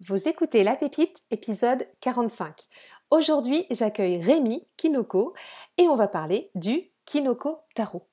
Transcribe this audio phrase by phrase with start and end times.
[0.00, 2.68] Vous écoutez La Pépite, épisode 45.
[3.10, 5.34] Aujourd'hui, j'accueille Rémi Kinoko
[5.76, 8.08] et on va parler du Kinoko Tarot.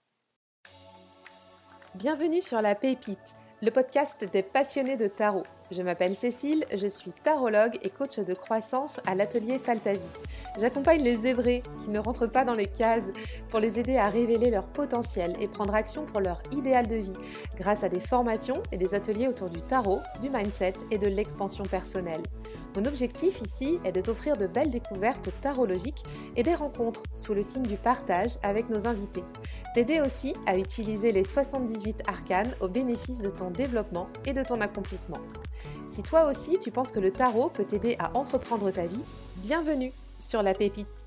[1.94, 5.46] Bienvenue sur La Pépite, le podcast des passionnés de tarot.
[5.72, 10.06] Je m'appelle Cécile, je suis tarologue et coach de croissance à l'atelier Fantasy.
[10.60, 13.10] J'accompagne les zébrés qui ne rentrent pas dans les cases
[13.49, 17.13] pour les aider à révéler leur potentiel et prendre action pour leur idéal de vie
[17.58, 21.63] grâce à des formations et des ateliers autour du tarot, du mindset et de l'expansion
[21.63, 22.22] personnelle.
[22.76, 26.03] Mon objectif ici est de t'offrir de belles découvertes tarologiques
[26.36, 29.23] et des rencontres sous le signe du partage avec nos invités.
[29.73, 34.61] T'aider aussi à utiliser les 78 arcanes au bénéfice de ton développement et de ton
[34.61, 35.20] accomplissement.
[35.88, 39.03] Si toi aussi tu penses que le tarot peut t'aider à entreprendre ta vie,
[39.38, 41.05] bienvenue sur la pépite.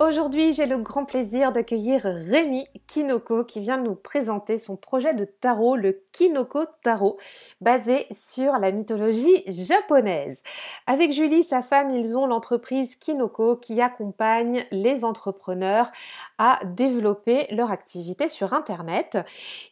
[0.00, 5.26] Aujourd'hui, j'ai le grand plaisir d'accueillir Rémi Kinoko qui vient nous présenter son projet de
[5.26, 7.18] tarot, le Kinoko Tarot,
[7.60, 10.42] basé sur la mythologie japonaise.
[10.86, 15.90] Avec Julie, sa femme, ils ont l'entreprise Kinoko qui accompagne les entrepreneurs
[16.38, 19.18] à développer leur activité sur Internet.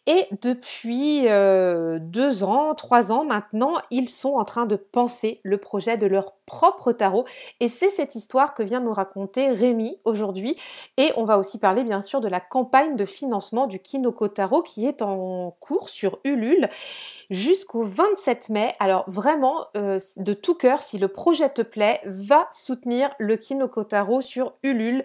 [0.06, 5.56] Et depuis euh, deux ans, trois ans maintenant, ils sont en train de penser le
[5.56, 7.24] projet de leur propre tarot.
[7.60, 10.56] Et c'est cette histoire que vient nous raconter Rémi aujourd'hui.
[10.96, 14.62] Et on va aussi parler bien sûr de la campagne de financement du Kinoko Tarot
[14.62, 16.68] qui est en cours sur Ulule
[17.30, 18.72] jusqu'au 27 mai.
[18.80, 23.84] Alors vraiment, euh, de tout cœur, si le projet te plaît, va soutenir le Kinoko
[23.84, 25.04] Tarot sur Ulule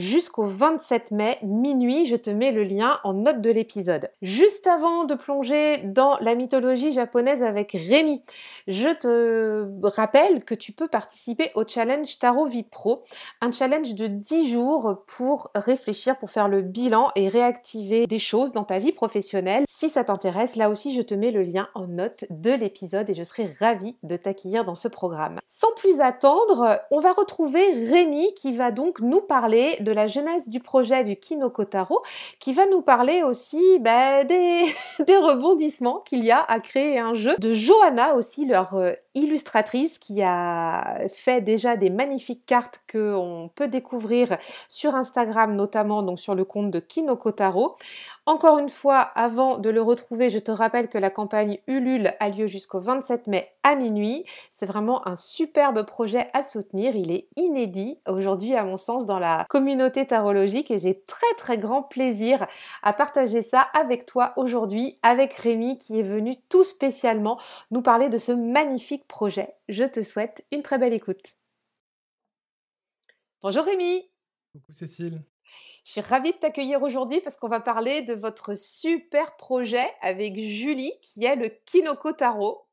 [0.00, 2.06] jusqu'au 27 mai minuit.
[2.06, 4.10] Je te mets le lien en note de l'épisode.
[4.22, 8.22] Juste avant de plonger dans la mythologie japonaise avec Rémi,
[8.66, 13.02] je te rappelle que tu peux participer au challenge Tarot Vie Pro,
[13.40, 18.52] un challenge de 10 jours pour réfléchir, pour faire le bilan et réactiver des choses
[18.52, 19.64] dans ta vie professionnelle.
[19.68, 23.14] Si ça t'intéresse, là aussi je te mets le lien en note de l'épisode et
[23.14, 25.38] je serai ravie de t'accueillir dans ce programme.
[25.46, 30.48] Sans plus attendre, on va retrouver Rémi qui va donc nous parler de la genèse
[30.48, 32.02] du projet du Kinokotaro,
[32.38, 34.64] qui va nous parler aussi bah, des,
[35.06, 39.98] des rebondissements qu'il y a à créer un jeu, de Johanna aussi, leur euh, illustratrice,
[39.98, 44.36] qui a fait déjà des magnifiques cartes qu'on peut découvrir
[44.68, 47.76] sur Instagram, notamment donc sur le compte de Kinokotaro.
[48.26, 52.28] Encore une fois, avant de le retrouver, je te rappelle que la campagne Ulule a
[52.28, 54.24] lieu jusqu'au 27 mai à minuit.
[54.52, 56.94] C'est vraiment un superbe projet à soutenir.
[56.96, 61.58] Il est inédit aujourd'hui, à mon sens, dans la communauté tarologique et j'ai très très
[61.58, 62.46] grand plaisir
[62.82, 67.38] à partager ça avec toi aujourd'hui, avec Rémi qui est venu tout spécialement
[67.70, 69.54] nous parler de ce magnifique projet.
[69.68, 71.36] Je te souhaite une très belle écoute.
[73.42, 74.10] Bonjour Rémi.
[74.52, 75.22] Coucou Cécile.
[75.84, 80.38] Je suis ravie de t'accueillir aujourd'hui parce qu'on va parler de votre super projet avec
[80.38, 82.66] Julie qui est le Kinoko Tarot.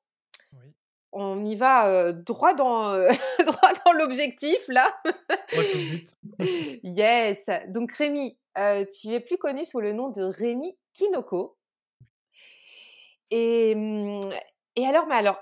[1.14, 3.10] On y va euh, droit dans, euh,
[3.46, 5.02] droit dans l'objectif là.
[6.84, 7.50] yes.
[7.70, 11.58] Donc Rémi, euh, tu es plus connu sous le nom de Rémi Kinoko.
[13.32, 14.30] Et, mmh,
[14.76, 15.42] et alors, mais alors,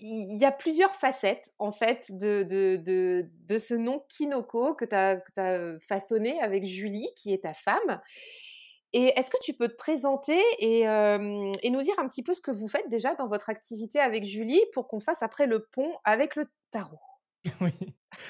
[0.00, 4.94] il y a plusieurs facettes en fait de, de, de, ce nom Kinoko que tu
[4.94, 8.00] as, façonné avec Julie, qui est ta femme.
[8.92, 12.40] Et est-ce que tu peux te présenter et, et, nous dire un petit peu ce
[12.40, 15.92] que vous faites déjà dans votre activité avec Julie pour qu'on fasse après le pont
[16.04, 17.00] avec le tarot?
[17.60, 17.72] Oui.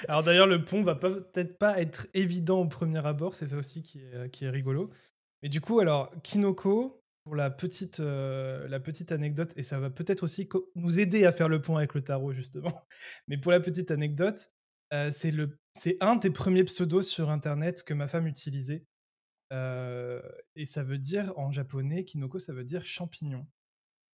[0.07, 3.81] Alors d'ailleurs, le pont va peut-être pas être évident au premier abord, c'est ça aussi
[3.81, 4.91] qui est, qui est rigolo.
[5.41, 9.91] Mais du coup, alors, Kinoko, pour la petite, euh, la petite anecdote, et ça va
[9.91, 12.87] peut-être aussi nous aider à faire le pont avec le tarot, justement.
[13.27, 14.51] Mais pour la petite anecdote,
[14.93, 18.83] euh, c'est le, c'est un des premiers pseudos sur Internet que ma femme utilisait.
[19.53, 20.23] Euh,
[20.55, 23.45] et ça veut dire, en japonais, kinoko, ça veut dire champignon.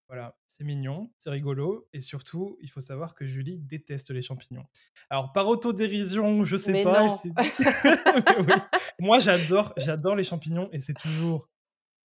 [0.08, 4.66] Voilà, c'est mignon, c'est rigolo, et surtout, il faut savoir que Julie déteste les champignons.
[5.08, 7.06] Alors, par autodérision, je sais pas.
[8.98, 11.48] Moi, j'adore, j'adore les champignons, et c'est toujours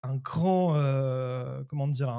[0.04, 2.10] un grand, euh, comment dire,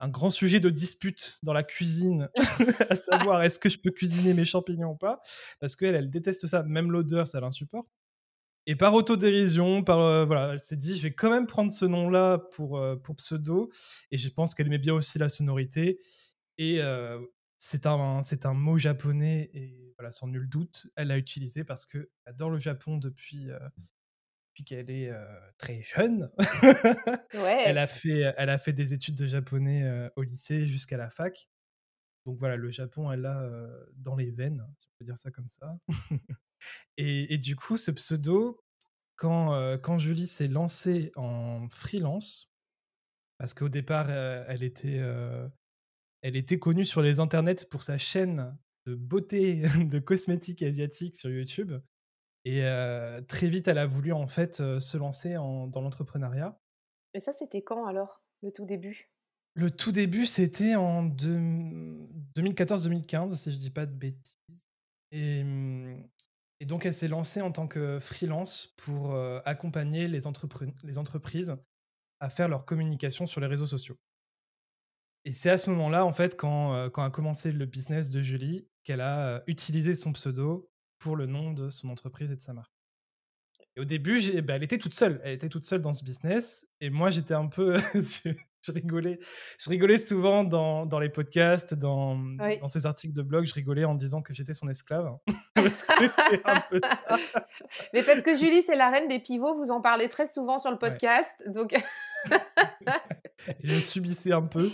[0.00, 2.28] un, grand sujet de dispute dans la cuisine,
[2.90, 5.20] à savoir est-ce que je peux cuisiner mes champignons ou pas,
[5.60, 7.88] parce qu'elle, elle déteste ça, même l'odeur, ça l'insupporte.
[8.66, 11.86] Et par autodérision, par euh, voilà, elle s'est dit, je vais quand même prendre ce
[11.86, 13.70] nom-là pour, euh, pour pseudo,
[14.10, 15.98] et je pense qu'elle aimait bien aussi la sonorité.
[16.58, 16.80] Et
[17.56, 21.86] c'est un, c'est un mot japonais, et voilà, sans nul doute, elle l'a utilisé parce
[21.86, 23.48] qu'elle adore le Japon depuis,
[24.64, 25.12] qu'elle est
[25.58, 26.30] très jeune.
[27.32, 31.48] elle, a fait, elle a fait des études de japonais au lycée jusqu'à la fac.
[32.26, 33.48] Donc voilà, le Japon, elle a
[33.96, 35.78] dans les veines, si on peut dire ça comme ça.
[36.96, 38.60] et, du coup, ce pseudo,
[39.16, 42.52] quand, quand Julie s'est lancée en freelance,
[43.38, 45.00] parce qu'au départ, elle était
[46.22, 48.56] Elle était connue sur les internets pour sa chaîne
[48.86, 51.72] de beauté, de cosmétiques asiatiques sur YouTube.
[52.44, 52.62] Et
[53.26, 56.58] très vite, elle a voulu en fait se lancer dans l'entrepreneuriat.
[57.14, 59.12] Et ça, c'était quand alors, le tout début?
[59.54, 64.36] Le tout début, c'était en 2014-2015, si je dis pas de bêtises.
[65.10, 66.06] Et, mmh,
[66.60, 70.20] et donc, elle s'est lancée en tant que freelance pour accompagner les,
[70.84, 71.56] les entreprises
[72.20, 73.98] à faire leur communication sur les réseaux sociaux.
[75.24, 78.68] Et c'est à ce moment-là, en fait, quand, quand a commencé le business de Julie,
[78.84, 82.72] qu'elle a utilisé son pseudo pour le nom de son entreprise et de sa marque.
[83.76, 85.20] Et au début, bah, elle était toute seule.
[85.24, 86.66] Elle était toute seule dans ce business.
[86.80, 87.76] Et moi, j'étais un peu.
[87.94, 89.20] je, rigolais.
[89.58, 93.44] Je rigolais souvent dans, dans les podcasts, dans, dans ces articles de blog.
[93.44, 95.16] Je rigolais en disant que j'étais son esclave.
[95.56, 97.16] c'était un peu ça.
[97.94, 99.56] Mais parce que Julie, c'est la reine des pivots.
[99.56, 101.30] Vous en parlez très souvent sur le podcast.
[101.46, 101.74] Donc.
[103.62, 104.70] je subissais un peu.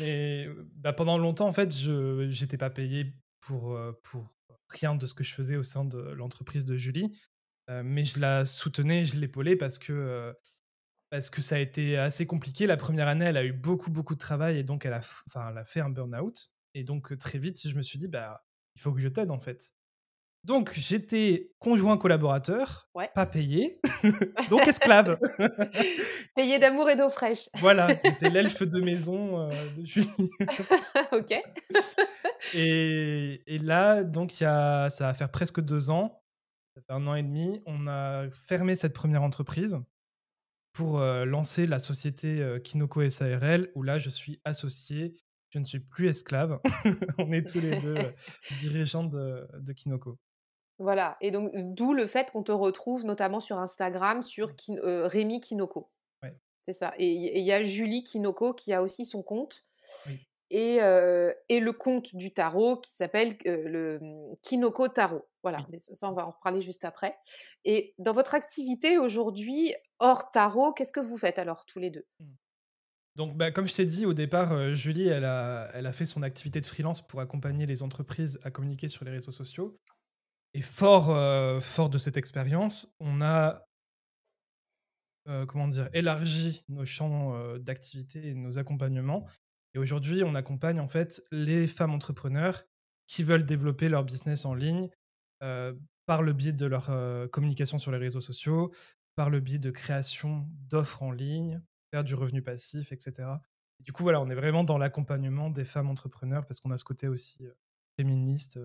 [0.00, 0.46] Mais
[0.76, 3.12] bah, pendant longtemps, en fait, je n'étais pas payé
[3.42, 4.26] pour, pour
[4.68, 7.16] rien de ce que je faisais au sein de l'entreprise de Julie.
[7.68, 10.34] mais je la soutenais, je l'épaulais parce que,
[11.10, 12.66] parce que ça a été assez compliqué.
[12.66, 15.50] La première année, elle a eu beaucoup, beaucoup de travail et donc elle a, enfin,
[15.50, 16.50] elle a fait un burn-out.
[16.74, 18.42] Et donc, très vite, je me suis dit, bah,
[18.76, 19.72] il faut que je t'aide en fait.
[20.44, 23.80] Donc, j'étais conjoint collaborateur, pas payé,
[24.50, 25.16] donc esclave.
[26.34, 27.48] payé d'amour et d'eau fraîche.
[27.58, 30.08] voilà, j'étais l'elfe de maison de Julie.
[31.12, 31.40] ok.
[32.54, 36.20] Et, là, donc, y a, ça va faire presque deux ans,
[36.74, 39.78] ça fait un an et demi, on a fermé cette première entreprise
[40.72, 45.14] pour lancer la société Kinoko SARL, où là, je suis associé,
[45.50, 46.58] je ne suis plus esclave.
[47.18, 47.94] on est tous les deux
[48.60, 50.18] dirigeants de, de Kinoko.
[50.82, 54.78] Voilà, et donc d'où le fait qu'on te retrouve notamment sur Instagram sur mmh.
[55.04, 55.88] Rémi Kinoko.
[56.64, 56.94] C'est ça.
[56.96, 59.64] Et il y a Julie Kinoko qui a aussi son compte.
[60.50, 65.28] Et, et, le compte du tarot qui s'appelle le mmh, Kinoko Tarot.
[65.42, 67.16] Voilà, mais ça, on va en reparler juste après.
[67.64, 72.06] Et dans votre activité aujourd'hui, hors tarot, qu'est-ce que vous faites alors tous les deux?
[72.20, 72.26] Mmh.
[73.16, 76.22] donc, bah, comme je t'ai dit au départ, Julie, elle a, elle a fait son
[76.22, 79.80] activité de freelance pour accompagner les entreprises à communiquer sur les réseaux sociaux.
[80.54, 83.66] Et fort, fort de cette expérience, on a
[85.46, 89.26] comment dire, élargi nos champs d'activité et nos accompagnements.
[89.74, 92.64] Et aujourd'hui, on accompagne en fait les femmes entrepreneurs
[93.06, 94.90] qui veulent développer leur business en ligne
[96.06, 96.90] par le biais de leur
[97.30, 98.74] communication sur les réseaux sociaux,
[99.14, 103.28] par le biais de création d'offres en ligne, faire du revenu passif, etc.
[103.80, 106.84] du coup, voilà, on est vraiment dans l'accompagnement des femmes entrepreneurs parce qu'on a ce
[106.84, 107.46] côté aussi
[107.96, 108.58] féministe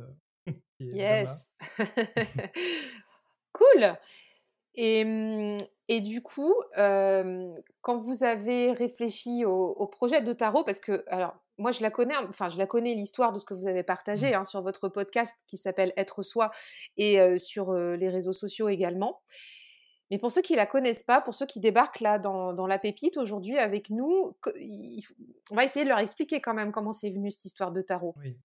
[0.79, 1.51] Yes.
[3.53, 3.97] cool.
[4.75, 5.57] Et, mmh,
[5.88, 11.71] et, du coup, quand vous avez réfléchi au, projet de tarot, parce que, alors, moi,
[11.71, 14.35] je la connais, enfin, je la connais l'histoire de ce que vous avez partagé mmh.
[14.35, 16.51] hein, sur votre podcast qui s'appelle Être Soi
[16.97, 19.21] et sur les réseaux sociaux également.
[20.09, 22.79] Mais pour ceux qui la connaissent pas, pour ceux qui débarquent là dans, dans la
[22.79, 24.38] pépite aujourd'hui avec nous,
[25.51, 28.13] on va essayer de leur expliquer quand même comment c'est venu cette histoire de tarot.
[28.17, 28.38] Oui.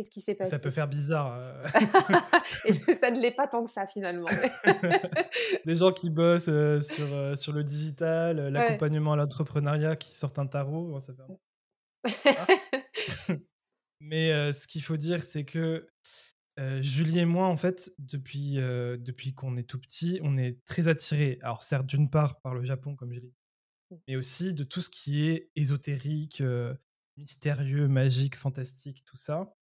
[0.00, 1.34] Qu'est-ce qui s'est passé Ça peut faire bizarre.
[1.36, 1.62] Euh.
[2.64, 4.30] et ça ne l'est pas tant que ça finalement.
[5.66, 10.38] Des gens qui bossent euh, sur, euh, sur le digital, l'accompagnement à l'entrepreneuriat, qui sortent
[10.38, 11.12] un tarot, ça
[12.06, 13.38] fait
[14.00, 15.86] Mais ce qu'il faut dire, c'est que
[16.80, 21.38] Julie et moi, en fait, depuis, depuis qu'on est tout petit, on est très attirés.
[21.42, 23.36] Alors certes, d'une part par le Japon, comme je l'ai dit,
[23.90, 23.96] mmh.
[24.08, 26.42] mais aussi de tout ce qui est ésotérique,
[27.18, 29.54] mystérieux, magique, fantastique, tout ça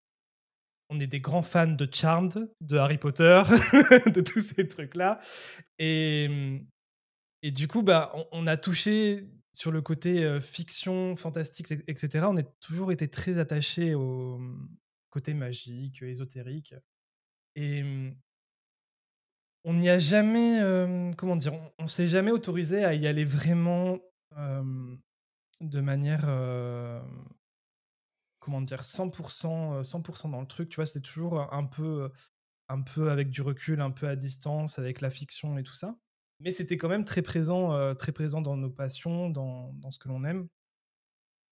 [0.89, 3.43] on est des grands fans de Charmed, de Harry Potter,
[4.07, 5.19] de tous ces trucs-là.
[5.77, 6.59] Et,
[7.43, 12.25] et du coup, bah, on, a touché sur le côté fiction, fantastique, etc.
[12.27, 14.69] On a toujours été très attachés au mmh,
[15.11, 16.73] côté magique, ésotérique.
[17.55, 18.15] Et mmh,
[19.65, 20.59] on n'y a jamais,
[21.17, 23.99] comment dire, on, s'est jamais autorisé à y aller vraiment
[25.61, 26.29] de manière
[28.49, 30.69] comment dire, 100%, 100 dans le truc.
[30.69, 32.09] Tu vois, c'était toujours un peu,
[32.67, 35.95] un peu avec du recul, un peu à distance, avec la fiction et tout ça.
[36.39, 40.07] Mais c'était quand même très présent, très présent dans nos passions, dans, dans ce que
[40.07, 40.47] l'on aime.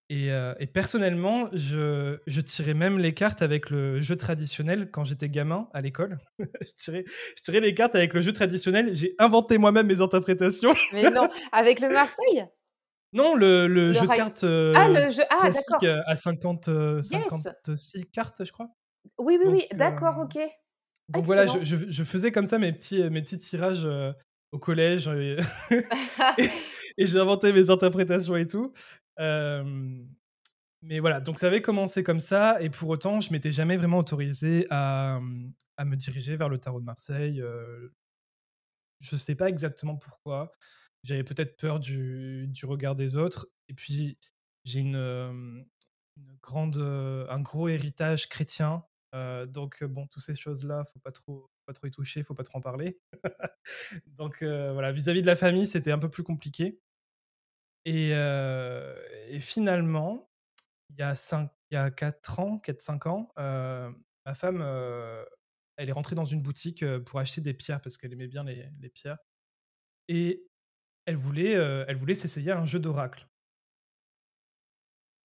[0.09, 5.29] Et, et, personnellement, je, je, tirais même les cartes avec le jeu traditionnel quand j'étais
[5.29, 6.17] gamin à l'école.
[6.39, 7.03] je, tirais,
[7.37, 8.95] je tirais les cartes avec le jeu traditionnel.
[8.95, 10.73] J'ai inventé moi-même mes interprétations.
[10.93, 12.47] Mais non, avec le Marseille?
[13.13, 15.23] Non, le, jeu de cartes ah, le jeu...
[15.29, 16.69] ah, classique à 50,
[17.01, 18.67] 56 cartes, je crois.
[19.17, 20.37] Oui, oui, oui, d'accord, ok.
[21.09, 23.87] Donc voilà, je, faisais comme ça mes petits, mes petits tirages
[24.51, 25.37] au collège et,
[27.15, 28.73] inventé mes interprétations et tout.
[29.17, 33.99] mais voilà, donc ça avait commencé comme ça, et pour autant, je m'étais jamais vraiment
[33.99, 35.19] autorisé à,
[35.77, 37.41] à me diriger vers le tarot de Marseille.
[37.41, 37.93] Euh,
[38.99, 40.51] je sais pas exactement pourquoi.
[41.03, 43.47] J'avais peut-être peur du, du, regard des autres.
[43.69, 44.17] Et puis,
[44.65, 45.65] j'ai une,
[46.41, 48.83] grande, un gros héritage chrétien.
[49.47, 52.57] donc, bon, toutes ces choses-là, faut pas trop, pas trop y toucher, faut pas trop
[52.57, 52.99] en parler.
[54.07, 56.79] donc, voilà, vis-à-vis de la famille, c'était un peu plus compliqué.
[57.85, 58.11] Et,
[59.39, 60.29] finalement,
[60.89, 64.61] il y a, cinq, il y a 4 ans, 4-5 ans, ma femme,
[65.77, 68.69] elle est rentrée dans une boutique pour acheter des pierres parce qu'elle aimait bien les,
[68.79, 69.19] les pierres.
[70.07, 70.46] Et
[71.07, 73.27] elle voulait, elle voulait s'essayer à un jeu d'oracle.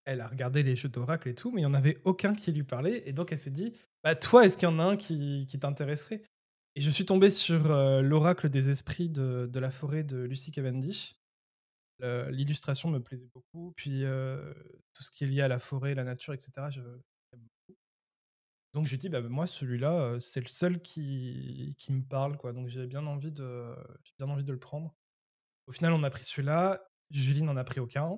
[0.05, 2.51] Elle a regardé les jeux d'oracle et tout, mais il n'y en avait aucun qui
[2.51, 3.03] lui parlait.
[3.07, 3.73] Et donc elle s'est dit,
[4.03, 6.23] bah toi, est-ce qu'il y en a un qui, t'intéresserait?
[6.75, 7.67] Et je suis tombé sur
[8.01, 11.15] l'oracle des esprits de, la forêt de Lucy Cavendish.
[11.99, 14.03] L'illustration me plaisait beaucoup, puis
[14.93, 16.51] tout ce qui est lié à la forêt, la nature, etc.
[16.69, 16.81] Je,
[18.73, 22.37] donc j'ai dit, bah, moi, celui-là, c'est le seul qui, me parle.
[22.37, 22.53] quoi.
[22.53, 23.65] Donc j'ai bien envie de
[24.17, 24.95] le prendre.
[25.67, 26.81] Au final, on a pris celui-là.
[27.09, 28.17] Julie n'en a pris aucun.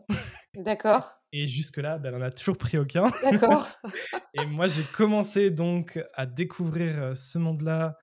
[0.55, 1.19] D'accord.
[1.31, 3.05] Et jusque-là, ben, elle n'en a toujours pris aucun.
[3.23, 3.67] D'accord.
[4.35, 7.97] et moi, j'ai commencé donc à découvrir ce monde-là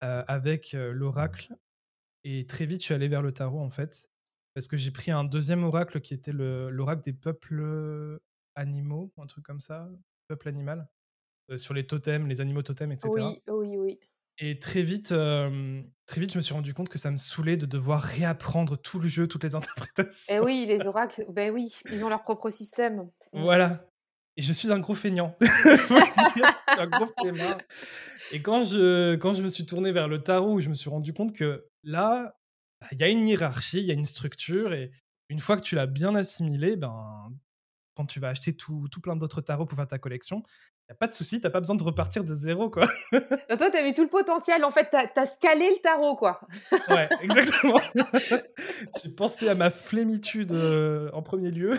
[0.00, 1.54] avec l'oracle.
[2.24, 4.08] Et très vite, je suis allé vers le tarot, en fait.
[4.54, 8.20] Parce que j'ai pris un deuxième oracle qui était l'oracle des peuples
[8.54, 9.88] animaux, un truc comme ça,
[10.28, 10.88] peuple animal
[11.56, 13.08] sur les totems, les animaux totems, etc.
[13.10, 14.00] Oui, oui, oui.
[14.40, 17.66] Et très vite, très vite, je me suis rendu compte que ça me saoulait de
[17.66, 20.34] devoir réapprendre tout le jeu, toutes les interprétations.
[20.34, 23.08] Et oui, les oracles, ben oui, ils ont leur propre système.
[23.32, 23.42] Mmh.
[23.42, 23.84] Voilà.
[24.36, 25.36] Et je suis un gros feignant.
[26.78, 27.58] un gros feignant.
[28.30, 31.12] Et quand je, quand je me suis tourné vers le tarot, je me suis rendu
[31.12, 32.36] compte que là,
[32.80, 34.92] bah, il y a une hiérarchie, il y a une structure, et
[35.28, 37.32] une fois que tu l'as bien assimilé, ben,
[37.96, 40.44] quand tu vas acheter tout, tout plein d'autres tarots pour faire ta collection,
[40.90, 42.88] a pas de souci, t'as pas besoin de repartir de zéro, quoi.
[43.10, 44.64] Toi, toi, as vu tout le potentiel.
[44.64, 46.40] En fait, t'as as scalé le tarot, quoi.
[46.88, 47.80] ouais, exactement.
[49.02, 51.78] J'ai pensé à ma flémitude euh, en premier lieu.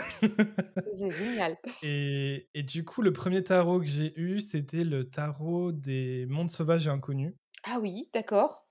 [0.96, 1.58] C'est génial.
[1.82, 6.52] Et, et, du coup, le premier tarot que j'ai eu, c'était le tarot des mondes
[6.52, 7.34] sauvages et inconnus.
[7.64, 8.68] Ah oui, d'accord.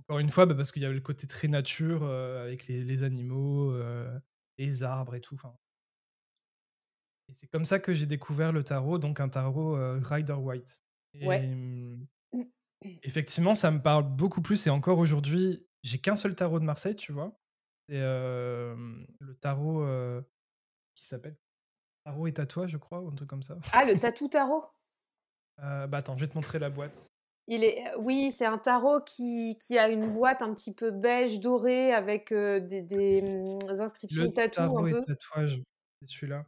[0.00, 2.84] Encore une fois, bah, parce qu'il y avait le côté très nature euh, avec les,
[2.84, 4.08] les animaux, euh,
[4.58, 5.34] les arbres et tout.
[5.34, 5.54] Enfin,
[7.30, 10.82] et c'est comme ça que j'ai découvert le tarot, donc un tarot Rider White.
[11.14, 11.46] Et, ouais.
[11.46, 12.06] Mmh,
[13.02, 14.66] effectivement, ça me parle beaucoup plus.
[14.66, 17.38] Et encore aujourd'hui, j'ai qu'un seul tarot de Marseille, tu vois.
[17.88, 19.86] C'est le tarot
[20.94, 21.36] qui s'appelle
[22.04, 23.56] Tarot et tatouage, je crois, ou un truc comme ça.
[23.72, 24.64] Ah, le tatou tarot?
[25.58, 27.06] Bah attends, je vais te montrer la boîte.
[27.46, 31.40] Il est, oui, c'est un tarot qui, qui, a une boîte un petit peu beige
[31.40, 35.60] dorée avec des, des, mmh, inscriptions le tatou tarot un et tatouage,
[36.00, 36.44] c'est celui-là.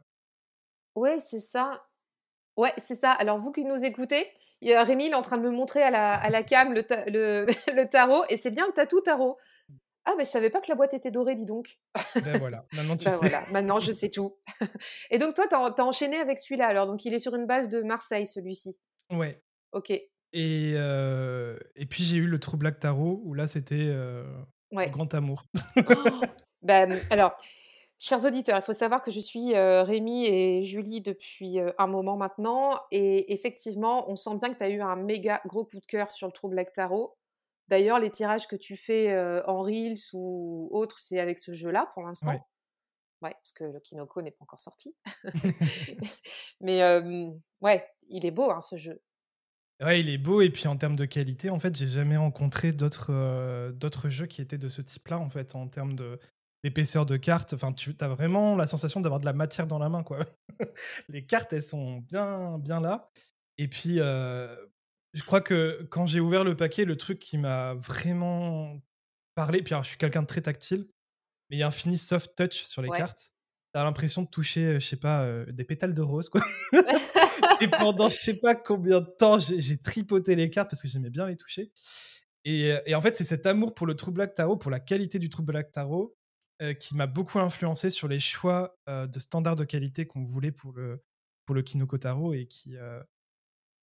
[0.95, 1.83] Ouais, c'est ça.
[2.57, 3.11] Ouais, c'est ça.
[3.11, 4.27] Alors, vous qui nous écoutez,
[4.61, 6.43] il y a Rémi, il est en train de me montrer à la, à la
[6.43, 7.45] cam le, le,
[7.75, 9.37] le tarot, et c'est bien le tatou tarot.
[10.05, 11.79] Ah, mais je savais pas que la boîte était dorée, dis donc.
[12.23, 13.17] Ben voilà, maintenant tu Ben sais.
[13.17, 14.35] voilà, maintenant je sais tout.
[15.11, 16.87] Et donc, toi, tu as, enchaîné avec celui-là, alors.
[16.87, 18.77] Donc, il est sur une base de Marseille, celui-ci.
[19.09, 19.41] Ouais.
[19.71, 19.91] Ok.
[19.91, 24.25] Et, euh, et puis, j'ai eu le True Black Tarot, où là, c'était euh,
[24.71, 24.89] Ouais.
[24.89, 25.45] grand amour.
[25.77, 25.81] Oh
[26.61, 27.37] Ben, alors,
[28.03, 31.87] chers auditeurs, il faut savoir que je suis euh, Rémi et Julie depuis euh, un
[31.87, 32.77] moment maintenant.
[32.91, 36.11] Et effectivement, on sent bien que tu as eu un méga gros coup de cœur
[36.11, 37.17] sur le True Black Tarot.
[37.69, 41.91] D'ailleurs, les tirages que tu fais euh, en Reels ou autres, c'est avec ce jeu-là
[41.93, 42.31] pour l'instant.
[42.31, 42.41] Ouais.
[43.21, 44.93] Ouais, parce que le Kinoko n'est pas encore sorti.
[46.59, 46.83] Mais
[47.61, 49.01] ouais, il est beau, hein, ce jeu.
[49.83, 52.71] Ouais, il est beau et puis en termes de qualité, en fait, j'ai jamais rencontré
[52.71, 56.19] d'autres euh, d'autres jeux qui étaient de ce type-là, en fait, en termes de
[56.63, 57.53] d'épaisseur de cartes.
[57.53, 60.19] Enfin, tu as vraiment la sensation d'avoir de la matière dans la main, quoi.
[61.09, 63.09] Les cartes, elles sont bien bien là.
[63.57, 64.55] Et puis, euh,
[65.13, 68.79] je crois que quand j'ai ouvert le paquet, le truc qui m'a vraiment
[69.35, 70.87] parlé, puis alors je suis quelqu'un de très tactile,
[71.49, 72.97] mais il y a un fini soft touch sur les Ouais.
[72.97, 73.31] cartes.
[73.73, 76.41] T'as l'impression de toucher, je sais pas, euh, des pétales de rose, quoi.
[77.61, 81.09] et pendant je sais pas combien de temps, j'ai tripoté les cartes parce que j'aimais
[81.09, 81.71] bien les toucher.
[82.45, 85.17] Et, et en fait, c'est cet amour pour le True Black Tarot, pour la qualité
[85.17, 86.15] du True Black Tarot,
[86.61, 90.51] euh, qui m'a beaucoup influencé sur les choix euh, de standards de qualité qu'on voulait
[90.51, 91.03] pour le,
[91.45, 93.01] pour le Kinoko Tarot et qui, euh,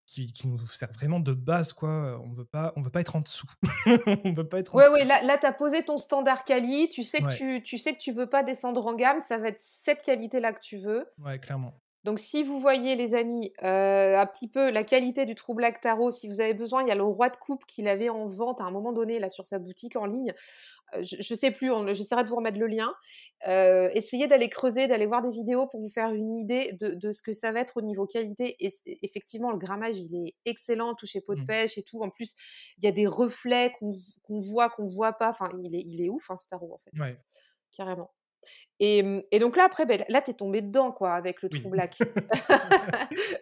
[0.07, 2.21] qui, qui nous sert vraiment de base, quoi.
[2.25, 3.49] On veut pas, on veut pas être en dessous.
[4.25, 4.95] on veut pas être en Ouais, dessous.
[4.95, 6.89] ouais, là, là tu as posé ton standard quali.
[6.89, 7.37] Tu sais, que Ouais.
[7.37, 9.21] tu, tu sais que tu veux pas descendre en gamme.
[9.21, 11.07] Ça va être cette qualité-là que tu veux.
[11.19, 11.75] Ouais, clairement.
[12.05, 13.67] Donc, si vous voyez, les amis, heu,
[14.19, 16.91] un petit peu la qualité du True Black Tarot, si vous avez besoin, il y
[16.91, 19.47] a le Roi de coupe qu'il avait en vente à un moment donné, là, sur
[19.47, 20.33] sa boutique en ligne.
[20.97, 22.95] Heu, je je sais plus, j'essaierai de vous remettre le lien.
[23.49, 27.13] Heu, essayez d'aller creuser, d'aller voir des vidéos pour vous faire une idée de de
[27.13, 28.71] ce que ça va être au niveau qualité et
[29.03, 31.47] effectivement, le grammage, il est excellent, touché peau de Mmh.
[31.47, 32.03] pêche et tout.
[32.03, 32.35] En plus,
[32.79, 33.91] il y a des reflets qu'on
[34.41, 35.31] voit, qu'on voit pas.
[35.31, 37.21] Enfin, il est il est ouf, hein, ce tarot, en fait, Ouais.
[37.73, 38.11] carrément
[38.79, 41.61] et et donc là, après, beh, là, tu es tombé dedans, quoi, avec le True
[41.65, 41.71] Oui.
[41.71, 41.99] Black.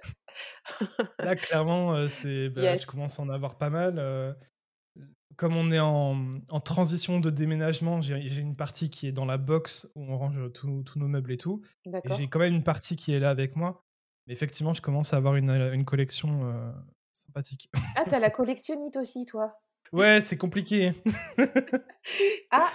[1.18, 4.36] Là, clairement, c'est bah, je commence à en avoir pas mal,
[5.36, 9.38] comme on est en, en transition de déménagement, j'ai une partie qui est dans la
[9.38, 12.96] box où on range tous nos meubles et tout et j'ai quand même une partie
[12.96, 13.84] qui est là avec moi.
[14.26, 16.52] Mais effectivement, je commence à avoir une, collection,
[17.12, 17.70] sympathique.
[17.96, 19.58] Ah, tu as la collectionnite aussi, toi?
[19.92, 20.92] Ouais, c'est compliqué.
[22.50, 22.70] Ah!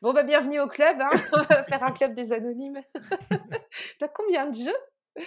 [0.00, 1.10] Bon, bah, bienvenue au club, hein.
[1.32, 2.80] On va faire un club des anonymes.
[3.98, 5.22] Tu as combien de jeux?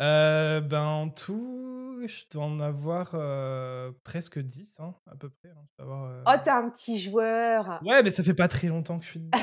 [0.00, 5.48] Heu, ben, en tout, je dois en avoir, heu, presque 10, hein, à peu près,
[5.50, 5.64] hein.
[5.78, 7.80] Je dois avoir, heu Oh, tu es un petit joueur!
[7.84, 9.38] Ouais, mais ça fait pas très longtemps que je suis dedans.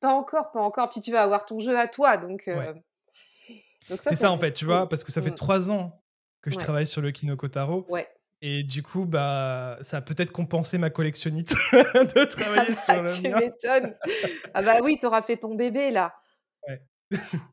[0.00, 0.90] Pas encore, pas encore.
[0.90, 2.74] Puis tu vas avoir ton jeu à toi, donc Ouais.
[3.88, 4.88] donc C'est ça ça, en fait, tu vois?
[4.88, 5.34] Parce que ça fait Mmh.
[5.36, 6.02] 3 ans
[6.42, 6.62] que je Ouais.
[6.62, 8.08] travaille sur le Kinoko Tarot Ouais.
[8.42, 13.02] Et du coup, bah, ça a peut-être compensé ma collectionnite de Ah travailler bah, sur
[13.02, 13.96] le tu m'étonnes.
[14.54, 16.14] Ah bah, oui, tu auras fait ton bébé, là.
[16.68, 16.82] Ouais.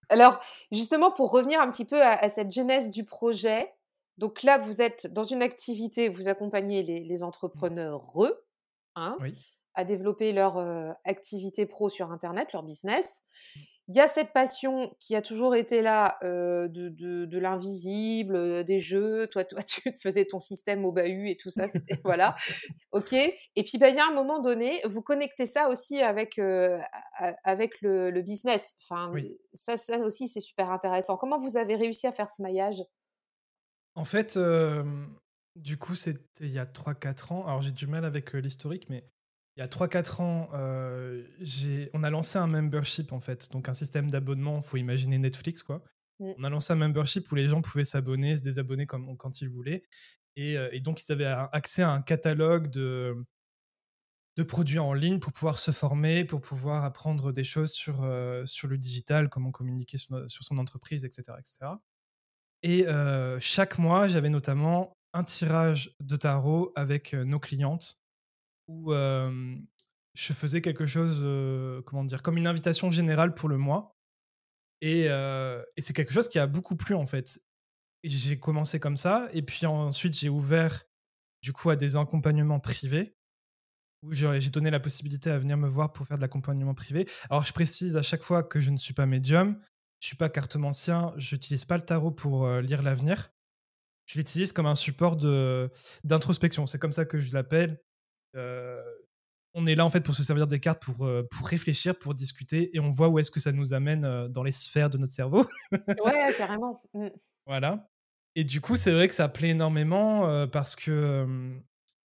[0.10, 0.40] Alors,
[0.72, 3.72] justement, pour revenir un petit peu à à cette genèse du projet,
[4.18, 7.64] donc là, vous êtes dans une activité où vous accompagnez les les Mmh.
[7.64, 8.44] entrepreneureux,
[8.96, 9.36] hein, Oui.
[9.76, 13.22] à développer leur, heu, activité pro sur internet, leur business.
[13.90, 18.36] Il y a cette passion qui a toujours été là, heu, de de de l'invisible,
[18.36, 19.28] heu, des jeux.
[19.32, 22.36] Toi toi, tu te faisais ton système au bahut et tout ça, c'était voilà,
[22.94, 26.40] OK et puis, bah, il y a un moment donné, vous connectez ça aussi avec,
[26.40, 26.80] a
[27.44, 28.76] avec le le business.
[28.84, 29.30] Enfin, Oui.
[29.56, 31.18] ça ça aussi, c'est super intéressant.
[31.18, 32.84] Comment vous avez réussi à faire ce maillage?
[33.96, 34.38] En fait,
[35.56, 37.46] du coup, c'était il y a 3-4 ans.
[37.46, 39.10] Alors, j'ai du mal avec, l'historique, mais
[39.56, 40.50] il y a 3-4 ans,
[41.42, 44.62] j'ai on a lancé un membership, en fait, donc un système d'abonnement.
[44.62, 45.84] Faut imaginer Netflix, quoi.
[46.20, 46.32] Mmh.
[46.38, 49.50] On a lancé un membership où les gens pouvaient s'abonner, se désabonner comme quand ils
[49.50, 49.84] voulaient
[50.36, 53.16] et et donc ils avaient accès à un catalogue de
[54.38, 58.10] de produits en ligne pour pouvoir se former, pour pouvoir apprendre des choses sur,
[58.46, 61.40] sur le digital, comment communiquer sur son entreprise et cetera
[62.62, 62.86] et
[63.40, 68.02] chaque mois, j'avais notamment un tirage de tarot avec, nos clientes
[68.70, 71.20] où, je faisais quelque chose,
[71.86, 72.22] comment dire?
[72.22, 73.98] Comme une invitation générale pour le mois
[74.82, 75.10] et
[75.78, 77.42] c'est quelque chose qui a beaucoup plu, en fait
[78.04, 80.86] j'ai commencé comme ça et puis ensuite, j'ai ouvert,
[81.42, 83.16] du coup, à des accompagnements privés
[84.02, 87.10] où j'ai donné la possibilité à venir me voir pour faire de l'accompagnement privé.
[87.30, 89.62] Alors, je précise à chaque fois que je ne suis pas médium,
[90.00, 93.34] je suis pas cartomancien, j'utilise pas le tarot pour, lire l'avenir.
[94.06, 95.18] Je l'utilise comme un support
[96.06, 96.66] d'introspection.
[96.66, 97.82] C'est comme ça que je l'appelle.
[98.36, 100.98] On est là, en fait, pour se servir des cartes pour,
[101.32, 104.52] pour réfléchir, pour discuter et on voit où est-ce que ça nous amène, dans les
[104.52, 105.46] sphères de notre cerveau.
[105.72, 106.82] Ouais, carrément.
[106.94, 107.08] Mmh.
[107.46, 107.88] Voilà
[108.36, 111.28] et du coup, c'est vrai que ça plaît énormément, parce que,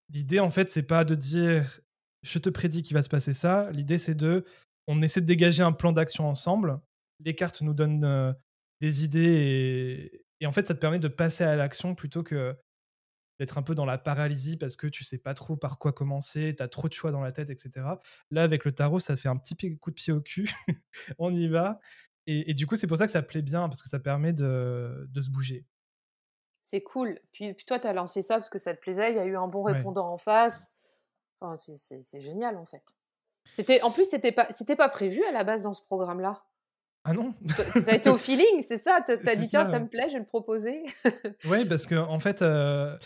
[0.09, 1.79] l'idée, en fait, c'est pas de dire:
[2.23, 3.69] «Je te prédis qu'il va se passer ça».
[3.71, 4.43] L'idée, c'est de
[4.87, 6.79] on essaie de dégager un plan d'action ensemble.
[7.23, 8.35] Les cartes nous donnent,
[8.81, 12.57] des idées et et en fait, ça te permet de passer à l'action plutôt que
[13.39, 16.53] d'être un peu dans la paralysie parce que tu sais pas trop par quoi commencer,
[16.57, 17.99] tu as trop de choix dans la tête et cetera.
[18.31, 20.49] Là, avec le tarot, ça fait un petit coup de pied au cul.
[21.19, 21.79] On y va
[22.27, 24.33] et et du coup, c'est pour ça que ça plaît bien parce que ça permet
[24.33, 25.65] de de se bouger.
[26.63, 27.19] C'est cool.
[27.31, 29.25] Puis puis toi, tu as lancé ça parce que ça te plaisait, il y a
[29.25, 29.73] eu un bon Ouais.
[29.73, 30.71] répondant en face.
[31.41, 32.83] Enfin, c'est génial, en fait.
[33.53, 36.45] C'était en plus, c'était pas c'était pas prévu à la base dans ce programme-là?
[37.07, 37.35] Ah non!
[37.73, 38.99] Tu as été au feeling, c'est ça?
[39.05, 40.83] Tu as dit: «Tiens, ça, ça me plaît, je vais le proposer».
[41.45, 42.97] Ouais, parce qu'en fait, heu,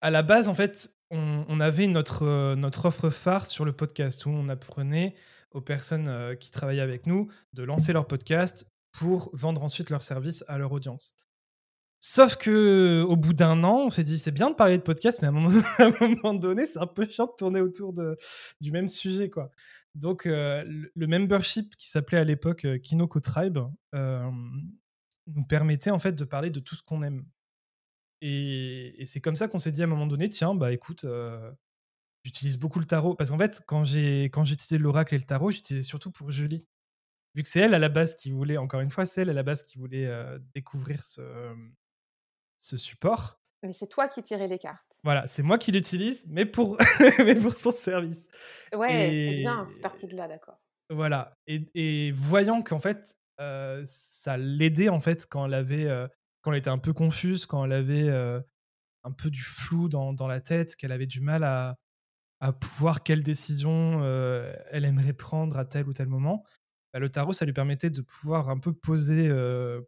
[0.00, 3.72] à la base, en fait, on on avait notre, heu, notre offre phare sur le
[3.72, 5.14] podcast où on apprenait
[5.52, 10.02] aux personnes, heu, qui travaillaient avec nous de lancer leur podcast pour vendre ensuite leurs
[10.02, 11.14] services à leur audience.
[12.00, 15.28] Sauf qu'au bout d'1 an, on s'est dit: «C'est bien de parler de podcast, mais
[15.28, 18.16] à un moment à un moment donné, c'est un peu chiant de tourner autour de
[18.60, 19.50] du même sujet, quoi».
[19.94, 23.58] Donc heu, le membership qui s'appelait à l'époque, heu, Kinoko Tribe,
[23.92, 24.72] hem,
[25.26, 27.24] nous permettait, en fait, de parler de tout ce qu'on aime
[28.22, 31.04] et c'est comme ça qu'on s'est dit à un moment donné: «Tiens, bah, écoute,
[32.22, 33.14] j'utilise beaucoup le tarot».
[33.14, 36.30] Parce qu'en fait, quand j'ai quand j'ai utilisé l'oracle et le tarot, j'utilisais surtout pour
[36.30, 36.66] Julie.
[37.34, 39.34] Vu que c'est elle, à la base, qui voulait encore une fois, c'est elle, à
[39.34, 40.10] la base, qui voulait,
[40.54, 41.22] découvrir ce,
[42.58, 43.38] ce support.
[43.64, 45.00] Mais c'est toi qui tirais les cartes?
[45.02, 46.78] Voilà, c'est moi qui l'utilise, mais pour
[47.18, 48.28] mais pour son service
[48.74, 50.60] Ouais, c'est bien, c'est parti de là, d'accord.
[50.90, 53.16] voilà et et voyant qu'en fait
[53.84, 55.88] ça l'aidait en fait quand elle avait,
[56.42, 58.08] quand elle était un peu confuse, quand elle avait
[59.04, 61.76] un peu du flou dans, dans la tête, qu'elle avait du mal à,
[62.40, 64.04] à pouvoir quelle décision
[64.70, 66.44] elle aimerait prendre à tel ou tel moment.
[66.92, 69.30] Bah, le tarot, ça lui permettait de pouvoir un peu poser,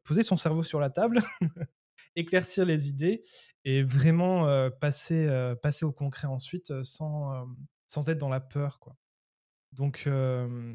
[0.04, 1.22] poser son cerveau sur la table,
[2.16, 3.22] éclaircir les idées
[3.64, 5.28] et vraiment passer,
[5.62, 7.46] passer au concret ensuite sans,
[7.86, 8.78] sans être dans la peur.
[8.80, 8.96] Quoi.
[9.72, 10.08] Donc,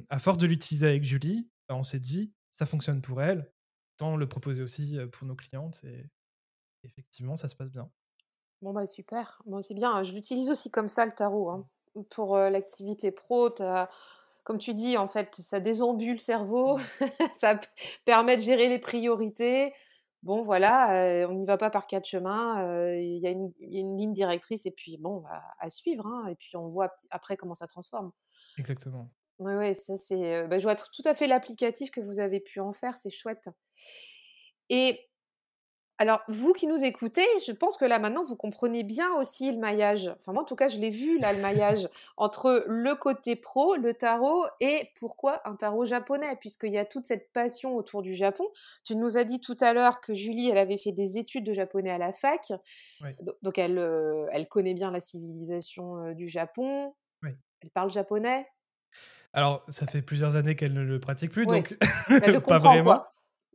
[0.09, 3.51] à force de l'utiliser avec Julie, bah, on s'est dit, ça fonctionne pour elle,
[3.97, 6.09] tant le proposer aussi pour nos clientes et
[6.83, 7.89] effectivement, ça se passe bien.
[8.61, 9.41] Bon, bah super.
[9.45, 10.03] Moi, c'est bien.
[10.03, 11.49] Je l'utilise aussi comme ça, le tarot.
[11.49, 11.67] Hein.
[12.09, 13.49] Pour l'activité pro,
[14.43, 17.05] comme tu dis, en fait, ça désembule le cerveau, mmh.
[17.39, 17.59] ça
[18.05, 19.73] permet de gérer les priorités.
[20.23, 22.63] Bon, voilà, on n'y va pas par quatre chemins.
[22.95, 26.05] Il y, a une ligne directrice et puis, bon, bah, à suivre.
[26.05, 28.11] Hein, et puis, on voit après comment ça transforme.
[28.57, 29.09] Exactement.
[29.39, 30.47] Oui, ouais, ça c'est.
[30.47, 33.49] Bah, je vois tout à fait l'applicatif que vous avez pu en faire, c'est chouette.
[34.69, 35.10] Et
[36.01, 39.59] alors, vous qui nous écoutez, je pense que là maintenant, vous comprenez bien aussi le
[39.59, 40.11] maillage.
[40.17, 41.87] Enfin, moi en tout cas, je l'ai vu là, le maillage
[42.17, 47.05] entre le côté pro, le tarot, et pourquoi un tarot japonais, puisqu'il y a toute
[47.05, 48.47] cette passion autour du Japon.
[48.83, 51.53] Tu nous as dit tout à l'heure que Julie, elle avait fait des études de
[51.53, 52.51] japonais à la fac.
[53.43, 56.95] Donc, elle, euh, elle connaît bien la civilisation euh, du Japon.
[57.23, 58.47] Elle parle japonais?
[59.33, 61.77] Alors, ça fait plusieurs années qu'elle ne le pratique plus, donc
[62.09, 63.03] elle le pas vraiment.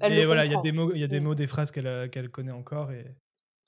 [0.03, 1.25] Et voilà, il y a des mots, il y a des mmh.
[1.25, 3.17] mots, des phrases qu'elle qu'elle connaît encore et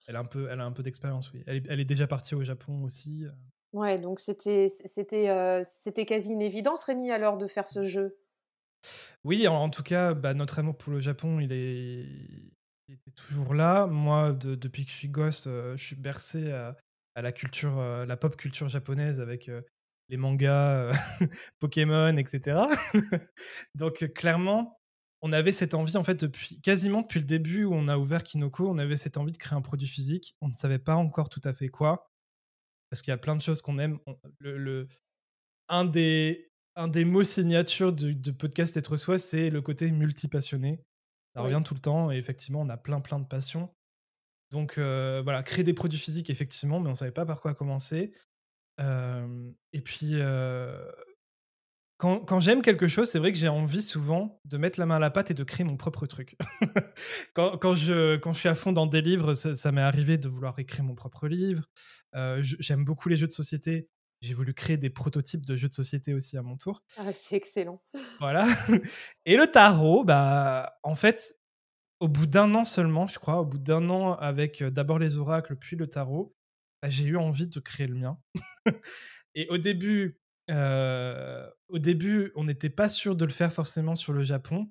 [0.08, 1.44] elle a un peu, elle a un peu d'expérience, oui.
[1.46, 3.24] Elle est, elle est, déjà partie au Japon aussi.
[3.24, 3.30] Euh.
[3.78, 8.18] Ouais, donc c'était, c'était, euh, c'était quasi une évidence, Rémi, alors de faire ce jeu?
[9.24, 12.06] Oui, en, tout cas, bah, notre amour pour le Japon, il est,
[12.88, 13.86] il était toujours là.
[13.86, 16.76] Moi, depuis que je suis gosse, euh, je suis bercé à,
[17.14, 19.50] à la culture, la pop culture japonaise avec
[20.08, 20.92] les mangas,
[21.60, 22.60] Pokémon, etc.
[23.74, 24.77] donc clairement,
[25.20, 28.22] on avait cette envie, en fait, depuis quasiment depuis le début où on a ouvert
[28.22, 30.36] Kinoko, on avait cette envie de créer un produit physique.
[30.40, 32.10] On ne savait pas encore tout à fait quoi,
[32.90, 33.98] parce qu'il y a plein de choses qu'on aime.
[34.38, 34.86] le,
[35.68, 40.80] un, des, un des mots signatures de, podcast Être Soi, c'est le côté multipassionné.
[41.34, 43.70] Ça revient tout le temps, et effectivement, on a plein, plein de passions.
[44.50, 47.54] Donc euh, voilà, créer des produits physiques, effectivement, mais on ne savait pas par quoi
[47.54, 48.12] commencer.
[48.80, 50.90] Euh, et puis, euh,
[51.98, 55.00] quand, j'aime quelque chose, c'est vrai que j'ai envie souvent de mettre la main à
[55.00, 56.36] la pâte et de créer mon propre truc.
[57.34, 60.56] quand, je, quand je suis à fond dans des livres, ça, m'est arrivé de vouloir
[60.60, 61.64] écrire mon propre livre.
[62.14, 63.88] Euh, j'aime beaucoup les jeux de société.
[64.20, 66.84] J'ai voulu créer des prototypes de jeux de société aussi à mon tour.
[66.96, 67.82] Ah, c'est excellent.
[68.20, 68.46] Voilà.
[69.26, 71.36] Et le tarot, bah, en fait,
[71.98, 75.18] au bout d'un an seulement, je crois, au bout d'un an avec euh, d'abord les
[75.18, 76.32] oracles, puis le tarot,
[76.80, 78.18] bah, j'ai eu envie de créer le mien.
[79.34, 84.22] Et au début, au début, on n'était pas sûr de le faire forcément sur le
[84.22, 84.70] Japon.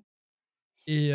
[0.88, 1.12] Et,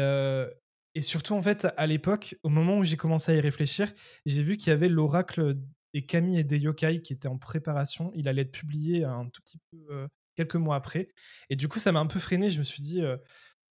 [1.01, 3.93] surtout, en fait, à l'époque, au moment où j'ai commencé à y réfléchir,
[4.27, 5.57] j'ai vu qu'il y avait l'oracle
[5.95, 8.13] des kami et des yokai qui était en préparation.
[8.15, 11.09] Il allait être publié un tout petit peu quelques mois après.
[11.51, 12.51] Et du coup, ça m'a un peu freiné.
[12.51, 13.03] Je me suis dit,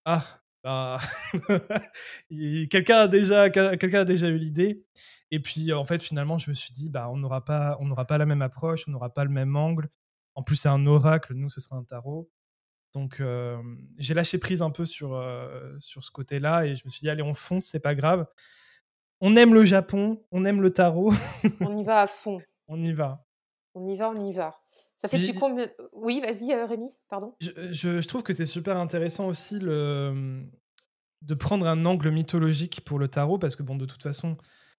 [0.05, 0.99] ah, bah,
[2.69, 4.83] quelqu'un a déjà, quelqu'un a déjà eu l'idée.
[5.31, 8.05] Et puis, en fait, finalement, je me suis dit, bah, on n'aura pas, on n'aura
[8.05, 9.89] pas la même approche, on n'aura pas le même angle.
[10.35, 12.29] En plus, c'est un oracle, nous, ce sera un tarot.
[12.93, 13.21] Donc,
[13.97, 15.21] j'ai lâché prise un peu sur,
[15.79, 18.25] sur ce côté-là et je me suis dit, allez, on fonce, c'est pas grave.
[19.21, 21.13] On aime le Japon, on aime le tarot.
[21.61, 22.41] on y va à fond.
[22.73, 23.25] On y va.
[23.73, 24.55] On y va, on y va.
[24.95, 27.35] Ça fait depuis combien Oui, vas-y, Rémi, pardon.
[27.41, 30.41] Je, je, trouve que c'est super intéressant aussi le,
[31.21, 34.37] de prendre un angle mythologique pour le tarot parce que, bon, de toute façon,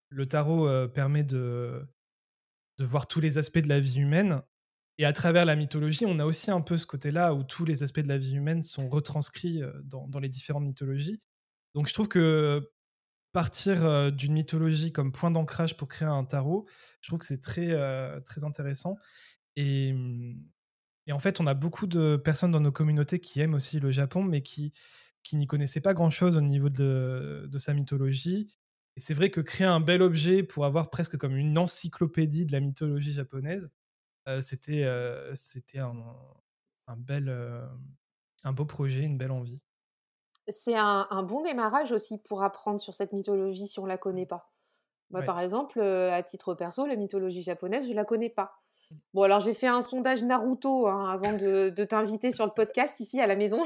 [0.08, 1.86] le tarot permet de,
[2.78, 4.40] de voir tous les aspects de la vie humaine
[4.98, 7.82] et à travers la mythologie, on a aussi un peu ce côté-là où tous les
[7.82, 11.18] aspects de la vie humaine sont retranscrits dans, les différentes mythologies.
[11.74, 12.70] Donc je trouve que
[13.32, 16.66] partir d'une mythologie comme point d'ancrage pour créer un tarot,
[17.00, 17.74] je trouve que c'est très,
[18.22, 18.96] très intéressant.
[19.56, 20.42] Et, mmh,
[21.06, 23.90] et, en fait, on a beaucoup de personnes dans nos communautés qui aiment aussi le
[23.90, 24.72] Japon, mais qui,
[25.22, 28.48] qui n'y connaissaient pas grand-chose au niveau de, de sa mythologie.
[28.96, 32.52] Et c'est vrai que créer un bel objet pour avoir presque comme une encyclopédie de
[32.52, 33.72] la mythologie japonaise,
[34.40, 34.86] c'était
[35.34, 35.94] c'était un,
[36.86, 37.28] un, bel,
[38.44, 39.60] un beau projet, une belle envie.
[40.48, 44.26] C'est un, un, bon démarrage aussi pour apprendre sur cette mythologie si on la connaît
[44.26, 44.52] pas.
[45.10, 48.61] Moi, par exemple, à titre perso, la mythologie japonaise, je la connais pas.
[49.14, 53.00] Bon, alors j'ai fait un sondage Naruto hein, avant de, de t'inviter sur le podcast
[53.00, 53.62] ici à la maison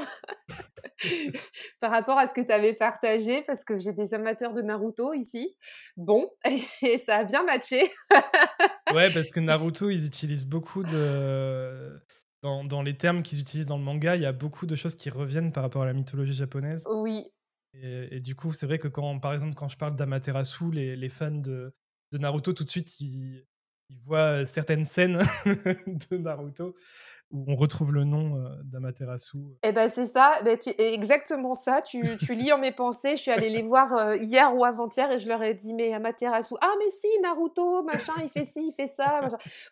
[1.79, 5.13] par rapport à ce que tu avais partagé parce que j'ai des amateurs de Naruto
[5.13, 5.55] ici.
[5.95, 6.29] Bon,
[6.81, 7.81] et ça a bien matché.
[8.93, 11.99] ouais, parce que Naruto, ils utilisent beaucoup de.
[12.43, 14.95] Dans, dans les termes qu'ils utilisent dans le manga, il y a beaucoup de choses
[14.95, 16.83] qui reviennent par rapport à la mythologie japonaise.
[16.87, 17.25] Oui,
[17.73, 21.09] Et, du coup, c'est vrai que quand, par exemple, quand je parle d'Amaterasu, les, les
[21.09, 21.73] fans de,
[22.11, 23.43] de Naruto, tout de suite, ils,
[23.89, 26.75] ils voient certaines scènes de Naruto
[27.31, 29.37] où on retrouve le nom d'Amaterasu.
[29.61, 31.81] Eh ben c'est ça, ben, exactement ça.
[31.81, 33.17] Tu, tu, lis en mes pensées.
[33.17, 36.55] Je suis allée les voir hier ou avant-hier et je leur ai dit mais Amaterasu,
[36.61, 39.21] ah mais si Naruto, machin, il fait ci, il fait ça.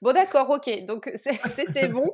[0.02, 0.84] Bon d'accord, ok.
[0.84, 1.10] Donc
[1.56, 2.14] c'était bon.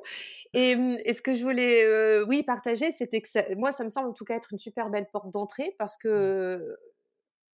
[0.54, 4.10] Et, mmh, et, ce que je voulais, oui, partager, c'était que moi ça me semble
[4.10, 6.78] en tout cas être une super belle porte d'entrée parce que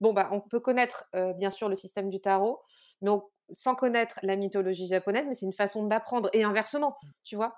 [0.02, 1.06] bon bah on peut connaître
[1.38, 2.60] bien sûr le système du tarot,
[3.02, 3.12] mais
[3.52, 7.08] sans connaître la mythologie japonaise, mais c'est une façon d'apprendre et inversement, mmh.
[7.24, 7.56] tu vois?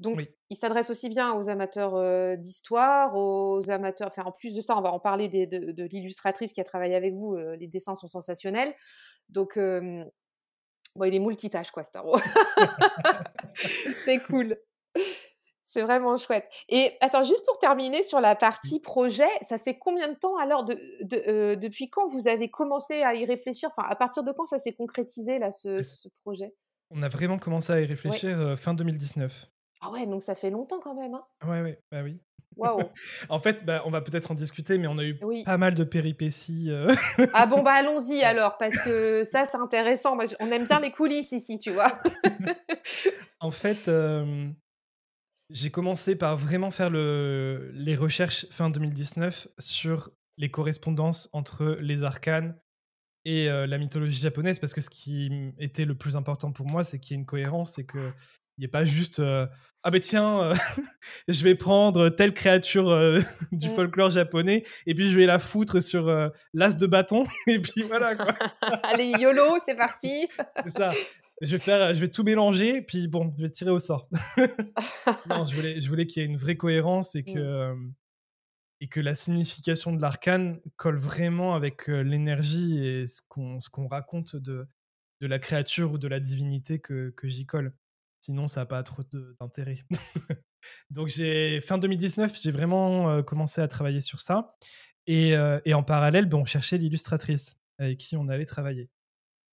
[0.00, 4.06] Donc, il s'adresse aussi bien aux amateurs d'histoire, aux amateurs.
[4.06, 7.14] Enfin, en plus de ça, on va en parler de, l'illustratrice qui a travaillé avec
[7.14, 7.36] vous.
[7.36, 8.72] les dessins sont sensationnels.
[9.28, 12.16] Donc, bon, il est multitâche, quoi, Staro.
[14.04, 14.56] c'est cool.
[15.70, 16.50] C'est vraiment chouette.
[16.70, 20.64] Et attends, juste pour terminer sur la partie projet, ça fait combien de temps alors
[20.64, 23.68] de, depuis quand vous avez commencé à y réfléchir?
[23.76, 26.54] Enfin, à partir de quand ça s'est concrétisé là ce, projet?
[26.90, 29.46] On a vraiment commencé à y réfléchir fin 2019.
[29.82, 31.14] Ah ouais, donc ça fait longtemps quand même.
[31.14, 32.18] Hein ouais, ouais, bah oui.
[32.56, 32.80] Waouh.
[33.28, 35.84] en fait, bah, on va peut-être en discuter, mais on a eu pas mal de
[35.84, 36.68] péripéties.
[36.70, 36.90] Euh.
[37.34, 40.16] ah bon, bah allons-y alors, parce que ça, c'est intéressant.
[40.40, 42.00] on aime bien les coulisses ici, tu vois.
[43.40, 43.90] en fait,
[45.50, 52.02] j'ai commencé par vraiment faire le, les recherches fin 2019 sur les correspondances entre les
[52.02, 52.56] arcanes
[53.24, 56.98] et la mythologie japonaise, parce que ce qui était le plus important pour moi, c'est
[56.98, 58.12] qu'il y ait une cohérence et que
[58.56, 60.52] il n'est pas juste ah ben tiens,
[61.28, 62.88] je vais prendre telle créature
[63.52, 63.74] du mmh.
[63.74, 66.06] folklore japonais et puis je vais la foutre sur
[66.54, 68.34] l'as de bâton et puis voilà quoi.
[68.84, 70.28] Allez YOLO, c'est parti.
[70.64, 70.92] c'est ça.
[71.40, 74.08] Je vais faire, je vais tout mélanger puis bon, je vais tirer au sort.
[75.28, 77.74] non, je voulais, je voulais qu'il y ait une vraie cohérence et que
[78.80, 83.88] et que la signification de l'arcane colle vraiment avec l'énergie et ce qu'on ce qu'on
[83.88, 84.68] raconte de
[85.20, 87.72] de la créature ou de la divinité que, que j'y colle.
[88.20, 89.02] Sinon, ça n'a pas trop
[89.40, 89.78] d'intérêt.
[90.90, 94.56] Donc, j'ai fin 2019, j'ai vraiment commencé à travailler sur ça.
[95.06, 98.90] Et, en parallèle, ben, on cherchait l'illustratrice avec qui on allait travailler.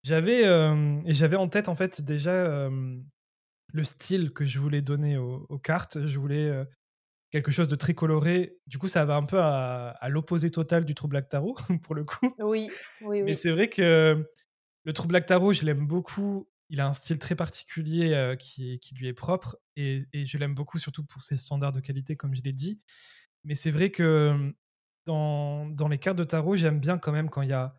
[0.05, 2.69] J'avais et j'avais en tête en fait déjà
[3.73, 6.05] le style que je voulais donner aux, cartes.
[6.05, 6.51] Je voulais
[7.31, 8.59] quelque chose de très coloré.
[8.67, 12.03] Du coup, ça va un peu à, l'opposé total du True Black Tarot pour le
[12.03, 12.35] coup.
[12.37, 12.69] Oui,
[13.01, 13.23] oui, oui.
[13.23, 14.23] Mais c'est vrai que
[14.83, 18.95] le True Black Tarot, je l'aime beaucoup il a un style très particulier qui, qui,
[18.95, 22.41] lui est propre et, je l'aime beaucoup surtout pour ses standards de qualité comme je
[22.41, 22.79] l'ai dit.
[23.43, 24.53] Mais c'est vrai que
[25.05, 27.77] dans, dans, les cartes de tarot, j'aime bien quand même quand il y a,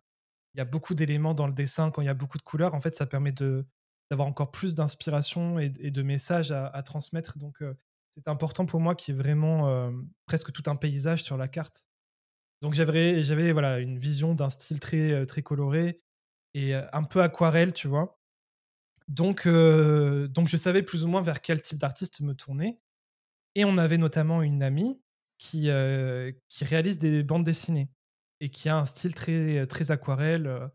[0.57, 2.73] il y a beaucoup d'éléments dans le dessin, quand il y a beaucoup de couleurs.
[2.73, 7.37] En fait, ça permet d'avoir encore plus d'inspiration et, de messages à, transmettre.
[7.37, 7.63] Donc,
[8.09, 9.93] c'est important pour moi qu'il y ait vraiment
[10.25, 11.85] presque tout un paysage sur la carte.
[12.61, 15.97] Donc, j'avais, voilà, une vision d'un style très, très coloré
[16.55, 18.19] et un peu aquarelle, tu vois.
[19.07, 22.79] Donc, je savais plus ou moins vers quel type d'artiste me tourner.
[23.53, 24.99] Et on avait notamment une amie
[25.37, 25.69] qui,
[26.47, 27.91] qui réalise des bandes dessinées
[28.39, 30.69] et qui a un style très, très aquarelle.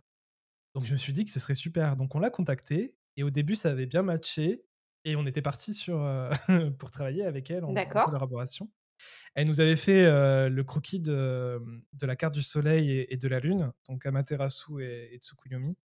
[0.74, 1.96] Donc, je me suis dit que ce serait super.
[1.96, 2.94] Donc, on l'a contactée.
[3.16, 4.64] Et au début, ça avait bien matché.
[5.04, 6.08] Et on était parti sur
[6.78, 8.70] pour travailler avec elle en, collaboration.
[9.34, 10.06] Elle nous avait fait
[10.48, 11.60] le croquis de,
[11.92, 15.76] de, la carte du soleil et, de la lune, donc Amaterasu et, et Tsukuyomi.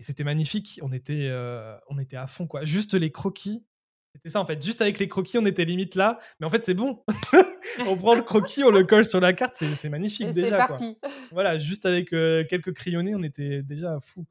[0.00, 0.80] Et c'était magnifique.
[0.82, 2.64] On était, euh, on était à fond, quoi.
[2.64, 3.66] Juste les croquis.
[4.14, 4.62] C'était ça, en fait.
[4.62, 6.18] Juste avec les croquis, on était limite là.
[6.38, 7.02] Mais en fait, c'est bon.
[7.86, 9.56] on prend le croquis, on le colle sur la carte.
[9.56, 10.50] C'est magnifique déjà.
[10.50, 10.98] C'est parti.
[11.32, 14.26] Voilà, juste avec euh, quelques crayonnés, on était déjà fou.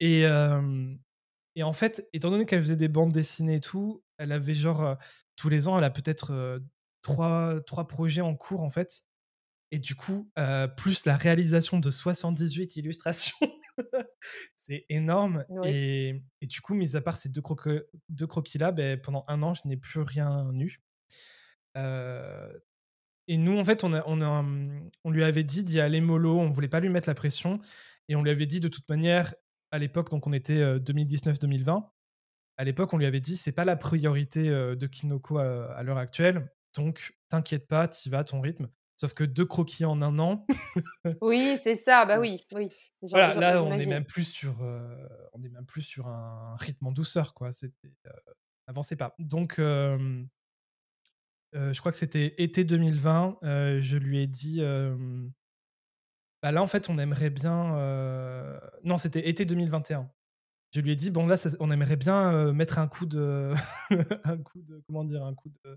[0.00, 0.24] Et,
[1.54, 4.82] et en fait, étant donné qu'elle faisait des bandes dessinées et tout, elle avait genre,
[4.82, 4.94] euh,
[5.36, 6.60] tous les ans, elle a peut-être
[7.02, 9.02] trois, trois projets en cours, en fait.
[9.70, 10.30] Et du coup,
[10.76, 13.36] plus la réalisation de 78 illustrations.
[14.64, 15.44] c'est énorme.
[15.64, 17.42] Et, du coup, mis à part ces deux,
[18.08, 20.80] deux croquis-là, ben, pendant un an, je n'ai plus rien eu.
[21.76, 26.00] et nous, en fait, on, a, on, a, mmh, on lui avait dit d'y aller
[26.00, 27.58] mollo, on voulait pas lui mettre la pression.
[28.08, 29.34] Et on lui avait dit de toute manière,
[29.70, 31.88] à l'époque, donc on était 2019-2020,
[32.58, 35.98] à l'époque, on lui avait dit c'est pas la priorité de Kinoko à, à l'heure
[35.98, 36.52] actuelle.
[36.74, 38.68] Donc, t'inquiète pas, tu vas à ton rythme.
[39.02, 40.46] Sauf que deux croquis en un an.
[41.22, 42.06] oui, c'est ça.
[42.06, 42.68] Bah oui, oui.
[43.10, 46.92] Voilà, là, on n'est même plus sur, on est même plus sur un rythme en
[46.92, 47.52] douceur, quoi.
[47.52, 47.92] C'était,
[48.68, 49.16] avancez pas.
[49.18, 50.28] Donc, je
[51.80, 53.38] crois que c'était été 2020.
[53.42, 54.60] je lui ai dit,
[56.40, 57.72] bah là, en fait, on aimerait bien.
[58.84, 60.08] Non, c'était été 2021.
[60.70, 63.52] Je lui ai dit, bon là, on aimerait bien mettre un coup de,
[64.22, 65.76] un coup de, comment dire, un coup de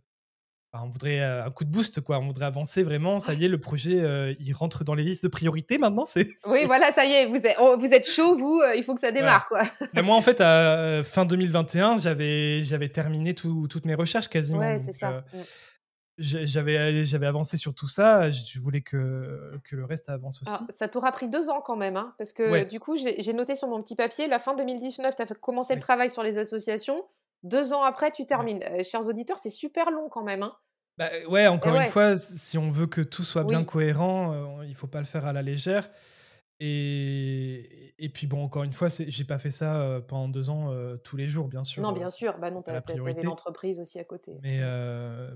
[0.83, 2.19] on voudrait un coup de boost, quoi.
[2.19, 3.19] On voudrait avancer vraiment.
[3.19, 6.05] Ça y est, le projet, il rentre dans les listes de priorité maintenant.
[6.05, 8.95] C'est, Oui, voilà, ça y est, vous êtes, oh, vous êtes chaud, vous, il faut
[8.95, 9.61] que ça démarre, quoi.
[9.93, 14.59] Mais moi, en fait, à fin 2021, j'avais, j'avais terminé toutes mes recherches quasiment.
[14.59, 15.23] Ouais, c'est ça.
[16.17, 18.31] J'avais, j'avais avancé sur tout ça.
[18.31, 20.63] Je voulais que, que le reste avance aussi.
[20.73, 23.67] ça t'aura pris deux ans quand même, hein, parce que du coup, j'ai noté sur
[23.67, 27.03] mon petit papier, la fin 2019, tu as commencé le travail sur les associations.
[27.45, 28.59] Deux ans après, tu termines.
[28.83, 30.43] chers auditeurs, c'est super long quand même.
[30.43, 30.55] Hein.
[30.97, 34.87] Bah, ouais, encore une fois, si on veut que tout soit bien cohérent, il faut
[34.87, 35.89] pas le faire à la légère.
[36.61, 41.17] Et, et puis bon, encore une fois, j'ai pas fait ça pendant deux ans tous
[41.17, 41.83] les jours, bien sûr.
[41.83, 44.39] Non, bien sûr, bah non, tu avais l'entreprise aussi à côté.
[44.41, 44.61] Mais,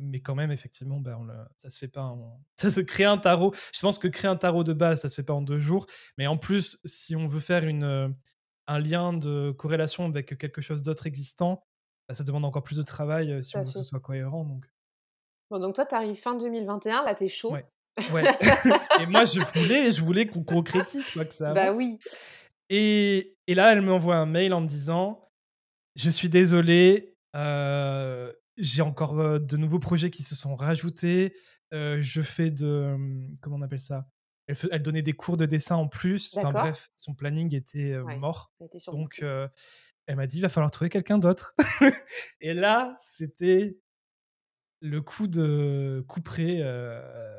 [0.01, 2.15] mais quand même, effectivement, bah, on ça se fait pas.
[2.55, 3.53] Ça se crée un tarot.
[3.73, 5.85] Je pense que créer un tarot de base, ça se fait pas en deux jours.
[6.17, 8.13] Mais en plus, si on veut faire une,
[8.67, 11.65] un lien de corrélation avec quelque chose d'autre existant,
[12.09, 14.43] bah, ça demande encore plus de travail si on veut que ce soit cohérent.
[14.43, 14.65] Donc.
[15.49, 17.51] Bon, donc toi, tu arrives fin 2021, là, tu es chaud.
[17.51, 17.65] Ouais.
[19.01, 21.75] et moi, je voulais, je voulais qu'on concrétise, quoi, que ça bah avance.
[21.75, 21.99] Bah oui.
[22.69, 25.29] Et, et là, elle m'envoie un mail en me disant
[25.95, 31.33] Je suis désolé, euh, j'ai encore euh, de nouveaux projets qui se sont rajoutés.
[31.73, 32.93] Euh, je fais de.
[32.95, 34.07] Hum, comment on appelle ça?
[34.47, 36.35] Elle, elle, donnait des cours de dessin en plus.
[36.35, 38.51] Enfin bref, son planning était mort.
[38.87, 39.23] Donc,
[40.09, 41.53] elle m'a dit il va falloir trouver quelqu'un d'autre.
[42.41, 43.77] et là, c'était
[44.81, 46.63] le coup de couper,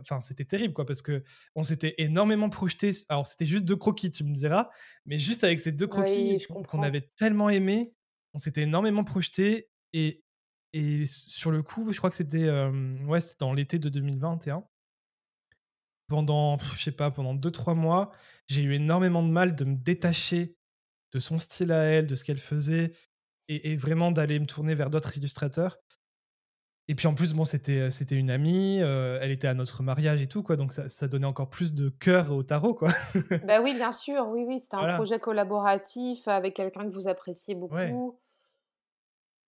[0.00, 1.24] enfin c'était terrible quoi parce que
[1.56, 2.92] on s'était énormément projeté.
[3.08, 4.70] Alors c'était juste deux croquis, tu me diras,
[5.04, 7.92] mais juste avec ces deux croquis qu'on avait tellement aimé,
[8.34, 10.22] on s'était énormément projeté et
[10.72, 14.64] et sur le coup, je crois que c'était ouais, dans l'été de 2021.
[16.06, 18.12] Pendant, je sais pas, pendant deux trois mois,
[18.46, 20.56] j'ai eu énormément de mal de me détacher
[21.12, 22.92] de son style à elle, de ce qu'elle faisait,
[23.48, 25.80] et vraiment d'aller me tourner vers d'autres illustrateurs.
[26.90, 30.26] Et puis en plus, bon, c'était, c'était une amie, elle était à notre mariage et
[30.26, 30.56] tout, quoi.
[30.56, 32.88] Donc ça, ça donnait encore plus de cœur au tarot, quoi.
[33.44, 34.58] bah oui, bien sûr, oui, oui.
[34.58, 37.76] C'était un projet collaboratif avec quelqu'un que vous appréciez beaucoup.
[37.76, 37.94] Ouais.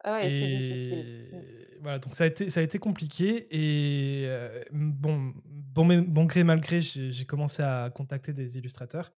[0.05, 1.29] Ah ouais, c'est difficile.
[1.33, 1.81] Mmh.
[1.81, 3.49] Voilà, donc ça a été, ça a été compliqué.
[3.51, 4.29] Et
[4.71, 9.13] bon, bon, bon gré, mal gré, j'ai, commencé à contacter des illustrateurs.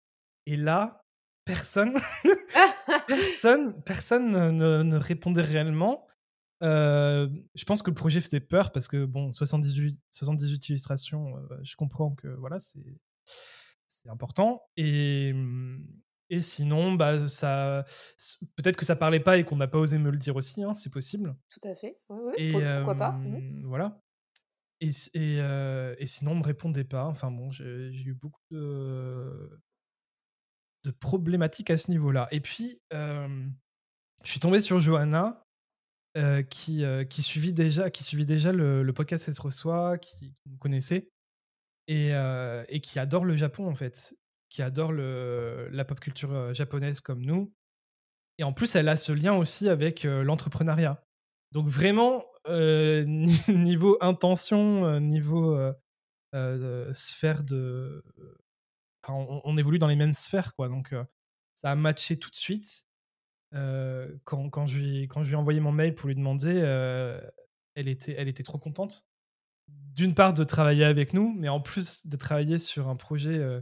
[0.46, 1.03] Et là,
[1.44, 1.94] personne,
[3.06, 6.06] personne, personne ne, ne répondait réellement
[6.64, 12.12] je pense que le projet faisait peur parce que, bon, 78, 78 illustrations, je comprends
[12.14, 12.80] que voilà, c'est,
[14.08, 14.62] important.
[14.76, 15.86] Et, mmh,
[16.30, 17.84] et sinon, bah, ça,
[18.56, 20.74] peut-être que ça parlait pas et qu'on n'a pas osé me le dire aussi, hein,
[20.74, 21.34] c'est possible.
[21.48, 21.98] Tout à fait.
[22.08, 22.32] Oui, oui.
[22.38, 23.62] Et, pourquoi pas mmh.
[23.64, 24.00] Voilà.
[24.80, 25.38] Et, et,
[25.98, 27.06] et, sinon, on me répondait pas.
[27.06, 29.60] Enfin bon, j'ai, eu beaucoup de,
[30.84, 32.28] de problématiques à ce niveau-là.
[32.30, 35.42] Et puis, je suis tombé sur Johanna,
[36.50, 41.08] qui, qui, suivit déjà, qui suivit déjà le, podcast Être Soi, qui, qui nous connaissait,
[41.88, 44.14] et, qui adore le Japon, en fait,
[44.48, 47.52] qui adore la pop culture japonaise comme nous.
[48.38, 51.02] Et en plus, elle a ce lien aussi avec l'entrepreneuriat.
[51.52, 55.58] Donc vraiment, niveau intention, niveau
[56.92, 58.04] sphère de...
[59.08, 60.68] on, évolue dans les mêmes sphères, quoi.
[60.68, 60.94] Donc
[61.54, 62.84] ça a matché tout de suite.
[63.54, 66.60] Euh, quand, quand, je lui, quand je lui ai envoyé mon mail pour lui demander,
[66.62, 67.20] euh,
[67.74, 69.06] elle, était, elle était trop contente.
[69.68, 73.60] D'une part, de travailler avec nous, mais en plus de travailler sur un projet euh,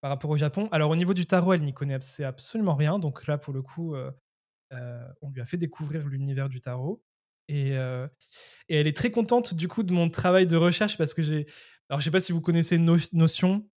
[0.00, 0.68] par rapport au Japon.
[0.72, 2.98] Alors, au niveau du tarot, elle n'y connaît absolument rien.
[2.98, 3.94] Donc là, pour le coup,
[4.70, 7.04] on lui a fait découvrir l'univers du tarot.
[7.48, 11.22] Et, et, elle est très contente du coup de mon travail de recherche parce que
[11.22, 11.46] j'ai
[11.88, 13.68] alors, je sais pas si vous connaissez Notion.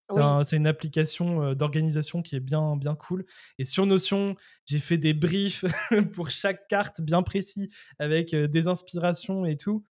[0.44, 3.24] C'est une application d'organisation qui est bien, bien cool.
[3.58, 5.64] Et sur Notion, j'ai fait des briefs
[6.12, 9.84] pour chaque carte bien précis avec des inspirations et tout.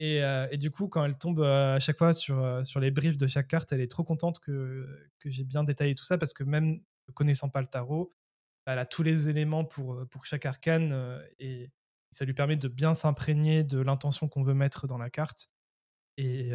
[0.00, 0.20] Et,
[0.50, 3.46] et, du coup, quand elle tombe à chaque fois sur, sur les briefs de chaque
[3.46, 4.88] carte, elle est trop contente que,
[5.20, 8.12] que j'ai bien détaillé tout ça parce que même ne connaissant pas le tarot,
[8.66, 11.70] elle a tous les éléments pour, pour chaque arcane et
[12.10, 15.50] ça lui permet de bien s'imprégner de l'intention qu'on veut mettre dans la carte.
[16.16, 16.52] Et,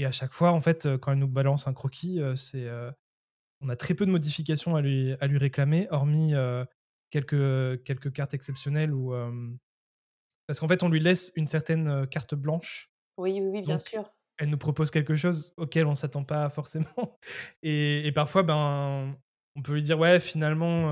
[0.00, 2.66] et à chaque fois, en fait, quand elle nous balance un croquis, c'est,
[3.60, 6.32] on a très peu de modifications à lui, à lui réclamer, hormis
[7.10, 9.14] quelques, quelques cartes exceptionnelles ou
[10.46, 12.90] parce qu'en fait, on lui laisse une certaine carte blanche.
[13.18, 14.10] Oui, oui, bien sûr.
[14.38, 17.18] Elle nous propose quelque chose auquel on s'attend pas forcément.
[17.62, 19.16] Et, parfois, ben,
[19.54, 20.90] on peut lui dire ouais, finalement,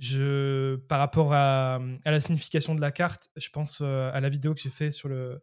[0.00, 4.52] je, par rapport à, à, la signification de la carte, je pense à la vidéo
[4.52, 5.40] que j'ai fait sur le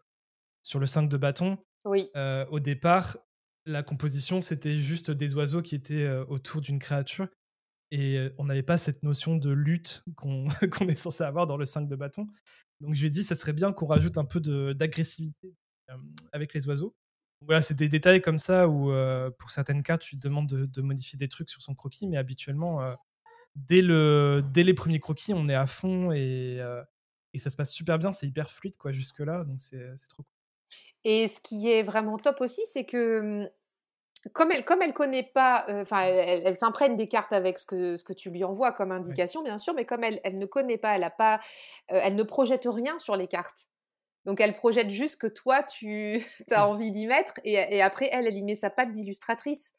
[0.64, 1.58] sur le 5 de bâton.
[1.86, 2.10] Oui.
[2.50, 3.18] au départ,
[3.66, 7.28] la composition, c'était juste des oiseaux qui étaient autour d'une créature.
[7.92, 10.48] Et on n'avait pas cette notion de lutte qu'on
[10.90, 12.28] est censé avoir dans le 5 de bâton.
[12.82, 14.40] Donc je lui ai dit, ça serait bien qu'on rajoute un peu
[14.74, 15.56] d'agressivité
[16.32, 16.96] avec les oiseaux.
[17.42, 18.92] Voilà, c'est des détails comme ça où
[19.38, 22.82] pour certaines cartes, tu te demandes de, modifier des trucs sur son croquis, mais habituellement,
[23.56, 26.60] dès, le, dès les premiers croquis, on est à fond et,
[27.34, 30.37] et ça se passe super bien, c'est hyper fluide quoi jusque-là, donc c'est trop cool.
[31.10, 33.50] Et ce qui est vraiment top aussi, c'est que mmh,
[34.34, 38.04] comme elle comme elle connaît pas, enfin elle, s'imprègne des cartes avec ce que ce
[38.04, 40.98] que tu lui envoies comme indication bien sûr, mais comme elle elle ne connaît pas,
[40.98, 41.40] elle a pas,
[41.88, 43.70] elle ne projette rien sur les cartes.
[44.26, 48.36] Donc elle projette juste que toi tu as envie d'y mettre et, après elle elle
[48.36, 49.72] y met sa patte d'illustratrice.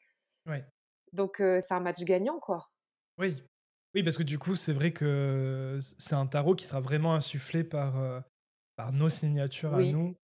[0.47, 0.65] Ouais.
[1.13, 2.71] Donc c'est un match gagnant quoi.
[3.19, 3.37] Oui.
[3.93, 7.63] Oui parce que du coup c'est vrai que c'est un tarot qui sera vraiment insufflé
[7.63, 8.23] par
[8.75, 10.15] par nos signatures à nous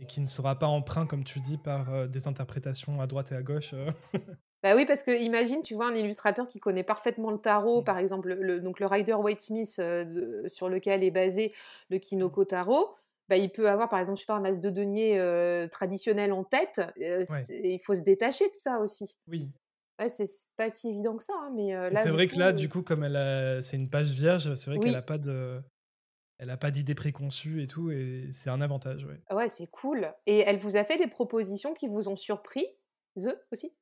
[0.00, 3.32] et qui ne sera pas emprunt, comme tu dis, par euh, des interprétations à droite
[3.32, 3.72] et à gauche.
[3.74, 3.90] Euh.
[4.64, 7.84] Bah oui, parce que imagine, tu vois, un illustrateur qui connaît parfaitement le tarot, mmh.
[7.84, 11.52] par exemple, le, donc le Rider Waite Smith euh, sur lequel est basé
[11.90, 12.96] le Kinoko Tarot,
[13.28, 16.42] bah, il peut avoir, par exemple, je sais pas, un as de denier traditionnel en
[16.42, 16.80] tête.
[16.96, 19.16] Il faut se détacher de ça aussi.
[19.28, 19.48] Oui.
[20.00, 21.34] Ouais, c'est pas si évident que ça.
[21.40, 24.70] Hein, mais c'est vrai que là, du coup, comme elle c'est une page vierge, c'est
[24.70, 25.62] vrai qu'elle n'a pas de
[26.38, 29.20] elle a pas d'idées préconçues et tout, et c'est un avantage, ouais.
[29.34, 30.12] Ouais, c'est cool.
[30.26, 32.66] Et elle vous a fait des propositions qui vous ont surpris,
[33.16, 33.72] The aussi?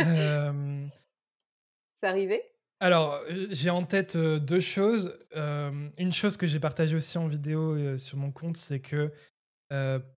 [0.00, 0.86] Euh...
[1.94, 2.42] C'est arrivé?
[2.78, 5.18] Alors, j'ai en tête deux choses.
[5.34, 9.10] une chose que j'ai partagée aussi en vidéo sur mon compte, c'est que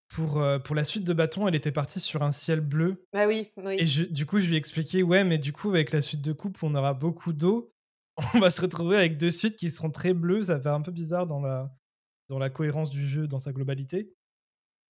[0.10, 3.06] pour, pour la suite de bâton, elle était partie sur un ciel bleu.
[3.14, 3.78] Ah oui, oui.
[3.80, 6.34] Et du coup, je lui ai expliqué, ouais, mais du coup, avec la suite de
[6.34, 7.72] coupe, on aura beaucoup d'eau.
[8.34, 10.44] on va se retrouver avec deux suites qui seront très bleues.
[10.44, 11.72] Ça fait un peu bizarre dans la,
[12.28, 14.14] dans la cohérence du jeu dans sa globalité.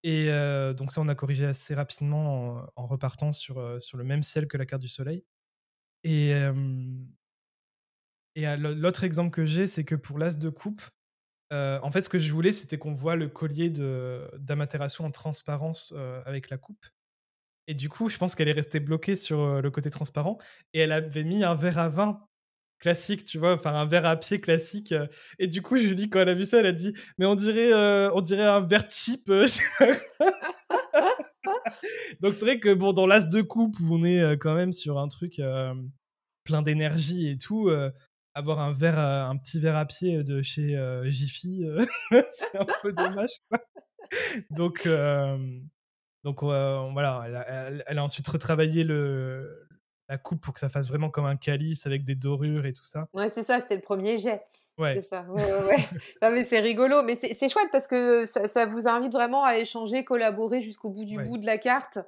[0.03, 4.03] Et euh, donc ça, on a corrigé assez rapidement en, repartant sur, euh, sur le
[4.03, 5.25] même ciel que la carte du soleil.
[6.05, 6.31] Et,
[8.35, 10.81] et l'autre exemple que j'ai, c'est que pour l'as de coupe,
[11.51, 15.93] euh, en fait, ce que je voulais, c'était qu'on voit le collier d'Amaterasu en transparence
[16.25, 16.85] avec la coupe.
[17.67, 20.37] Et du coup, je pense qu'elle est restée bloquée sur le côté transparent.
[20.73, 22.28] Et elle avait mis un verre à vin
[22.79, 24.91] classique, tu vois, enfin un verre à pied classique.
[24.91, 25.07] Euh,
[25.37, 27.73] et du coup, Julie, quand elle a vu ça, elle a dit Mais on dirait,
[27.73, 29.29] euh, on dirait un verre cheap.
[29.29, 29.45] Euh,
[32.21, 34.99] Donc c'est vrai que bon, dans l'as de coupe, où on est quand même sur
[34.99, 35.41] un truc
[36.43, 37.69] plein d'énergie et tout,
[38.33, 41.63] avoir un verre, un petit verre à pied de chez Jiffy,
[42.11, 43.29] c'est un peu dommage.
[44.49, 44.87] Donc,
[46.23, 49.68] donc voilà, elle elle a, ensuite retravaillé le,
[50.09, 52.83] la coupe pour que ça fasse vraiment comme un calice avec des dorures et tout
[52.83, 53.07] ça.
[53.13, 54.41] Ouais, c'est ça, c'était le premier jet.
[54.77, 54.95] Ouais.
[54.95, 55.25] C'est ça.
[55.29, 55.77] Ouais, ouais,
[56.21, 60.03] non, mais c'est rigolo, mais c'est chouette parce que ça, vous invite vraiment à échanger,
[60.03, 61.99] collaborer jusqu'au bout du bout de la carte.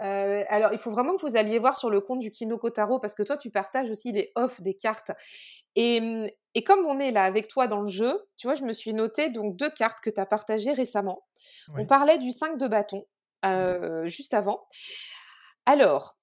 [0.00, 2.98] Euh, alors, il faut vraiment que vous alliez voir sur le compte du Kinoko Taro
[2.98, 5.12] parce que toi, tu partages aussi les offs des cartes.
[5.76, 8.72] Et, et, comme on est là avec toi dans le jeu, tu vois, je me
[8.72, 11.24] suis noté donc deux cartes que tu as partagées récemment.
[11.76, 13.06] On parlait du 5 de bâton
[13.46, 14.66] euh, juste avant.
[15.66, 16.16] Alors,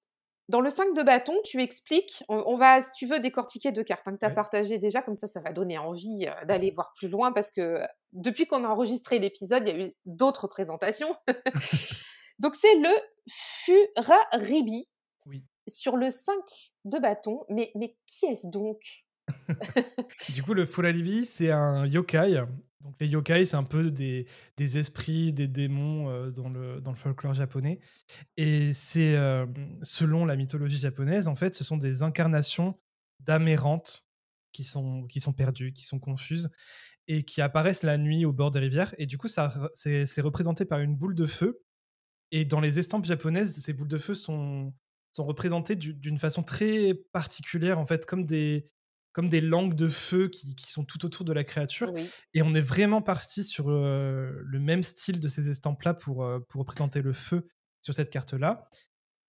[0.48, 4.06] dans le 5 de bâton, tu expliques, on, va, si tu veux, décortiquer deux cartes
[4.06, 6.92] hein, que tu as partagées déjà, comme ça, ça va donner envie euh, d'aller voir
[6.98, 7.80] plus loin, parce que
[8.12, 11.14] depuis qu'on a enregistré l'épisode, il y a eu d'autres présentations.
[12.38, 12.90] Donc c'est le
[13.28, 14.88] Furaribi
[15.26, 15.44] oui.
[15.68, 16.34] sur le 5
[16.86, 17.44] de bâton.
[17.48, 18.80] Mais, mais qui est-ce donc?
[20.30, 22.42] Du coup, le Furaribi, c'est un yokai
[22.82, 24.26] donc les yokai, c'est un peu des,
[24.58, 27.78] esprits, des démons euh, dans, le, folklore japonais.
[28.36, 29.46] Et c'est, euh,
[29.82, 32.78] selon la mythologie japonaise, en fait, ce sont des incarnations
[33.20, 34.06] d'âmes errantes
[34.52, 36.50] qui sont, qui sont perdues, qui sont confuses,
[37.08, 38.94] et qui apparaissent la nuit au bord des rivières.
[38.98, 41.62] Et du coup, ça, c'est, c'est représenté par une boule de feu.
[42.32, 44.72] Et dans les estampes japonaises, ces boules de feu sont,
[45.12, 48.64] sont représentées d'une façon très particulière, en fait, comme des,
[49.12, 51.92] comme des langues de feu qui, sont tout autour de la créature.
[52.34, 56.40] Et on est vraiment parti sur euh, le même style de ces estampes-là pour, euh,
[56.48, 57.46] pour représenter le feu
[57.80, 58.68] sur cette carte-là.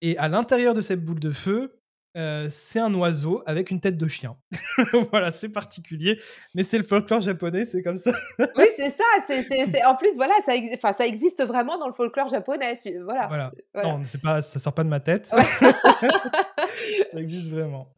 [0.02, 1.80] Et à l'intérieur de cette boule de feu,
[2.16, 4.38] euh, c'est un oiseau avec une tête de chien.
[5.12, 6.20] voilà, c'est particulier,
[6.54, 8.12] mais c'est le folklore japonais, c'est comme ça.
[8.40, 9.90] oui, c'est ça.
[9.90, 12.78] En plus, voilà, ça, ça existe vraiment dans le folklore japonais.
[13.04, 13.28] Voilà.
[13.28, 13.52] voilà.
[13.84, 15.28] Non, c'est pas, ça sort pas de ma tête.
[15.28, 17.92] ça existe vraiment.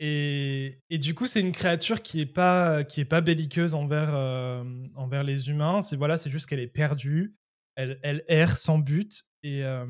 [0.00, 5.50] Et, du coup, c'est une créature qui est pas pas belliqueuse envers euh, envers les
[5.50, 5.82] humains.
[5.82, 7.34] C'est voilà, c'est juste qu'elle est perdue.
[7.74, 9.86] Elle, erre sans but et euh,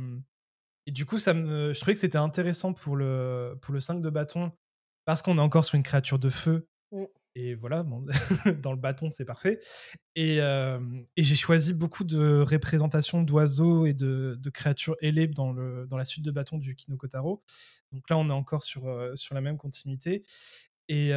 [0.86, 4.00] et du coup, ça me, je trouvais que c'était intéressant pour le pour le 5
[4.00, 4.52] de bâton
[5.04, 6.66] parce qu'on est encore sur une créature de feu.
[6.92, 7.04] Mmh.
[7.34, 7.84] Et voilà,
[8.62, 9.60] dans le bâton, c'est parfait.
[10.16, 10.40] Et,
[11.16, 16.58] j'ai choisi beaucoup de représentations d'oiseaux et de, créatures ailées dans, la suite de bâton
[16.58, 17.42] du Kinokotaro.
[17.92, 20.22] Donc là, on est encore sur, la même continuité.
[20.88, 21.12] Et,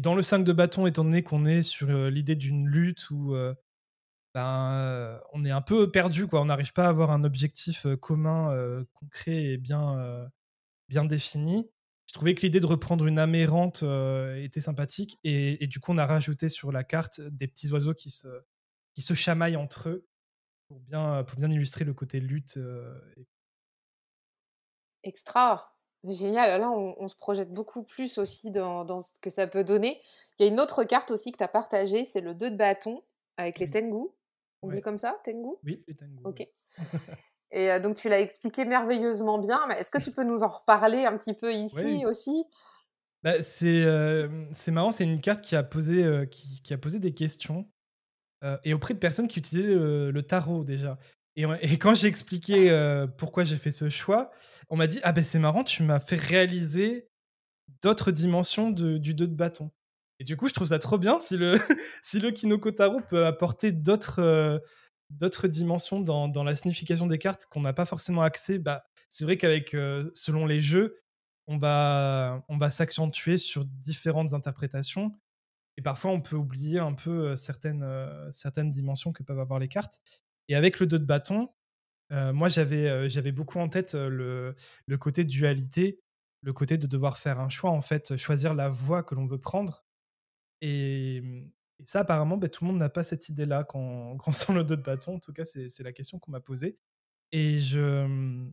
[0.00, 3.34] dans le 5 de bâton, étant donné qu'on est sur l'idée d'une lutte où
[4.34, 6.40] ben, on est un peu perdu, quoi.
[6.40, 9.96] On n'arrive pas à avoir un objectif commun, concret et bien
[10.88, 11.68] défini.
[12.10, 13.84] Je trouvais que l'idée de reprendre une amérante
[14.36, 17.94] était sympathique et, et, du coup, on a rajouté sur la carte des petits oiseaux
[17.94, 18.26] qui se,
[18.94, 20.08] qui se chamaillent entre eux
[20.66, 22.58] pour bien, pour bien illustrer le côté lutte.
[25.04, 25.76] Extra!
[26.02, 30.00] Génial, là on, se projette beaucoup plus aussi dans, dans, ce que ça peut donner.
[30.38, 32.56] Il y a une autre carte aussi que tu as partagée, c'est le 2 de
[32.56, 33.04] bâton
[33.36, 34.08] avec les Tengu.
[34.62, 36.18] On dit comme ça, Tengu Oui, les Tengu.
[36.24, 36.48] Ok.
[37.52, 41.04] Et donc tu l'as expliqué merveilleusement bien, mais est-ce que tu peux nous en reparler
[41.04, 42.44] un petit peu ici aussi?
[43.22, 43.84] Bah, c'est,
[44.52, 47.68] c'est marrant, c'est une carte qui a posé, qui, qui, a posé des questions
[48.64, 50.96] et auprès de personnes qui utilisaient le, tarot déjà.
[51.34, 52.70] Et, et quand j'ai expliqué
[53.18, 54.30] pourquoi j'ai fait ce choix,
[54.68, 57.10] on m'a dit Ah ben c'est marrant, tu m'as fait réaliser
[57.82, 59.70] d'autres dimensions de, du 2 de bâton.
[60.18, 61.58] Et du coup, je trouve ça trop bien si le,
[62.02, 64.62] si le Kinoko Taro peut apporter d'autres
[65.10, 68.58] d'autres dimensions dans, dans, la signification des cartes qu'on n'a pas forcément accès.
[68.58, 69.70] Bah, c'est vrai qu'avec,
[70.14, 71.02] selon les jeux,
[71.46, 75.18] on va, on va s'accentuer sur différentes interprétations.
[75.76, 77.84] Et parfois, on peut oublier un peu certaines,
[78.30, 80.00] certaines dimensions que peuvent avoir les cartes.
[80.48, 81.48] Et avec le 2 de bâton,
[82.10, 84.54] moi, j'avais, j'avais beaucoup en tête le,
[84.86, 86.00] le côté dualité,
[86.42, 89.40] le côté de devoir faire un choix, en fait, choisir la voie que l'on veut
[89.40, 89.84] prendre.
[90.60, 91.22] Et,
[91.80, 94.52] et ça, apparemment, bah, tout le monde n'a pas cette idée-là quand, quand on sent
[94.52, 95.16] le dos de bâton.
[95.16, 96.78] En tout cas, c'est la question qu'on m'a posée.
[97.32, 98.48] Et je,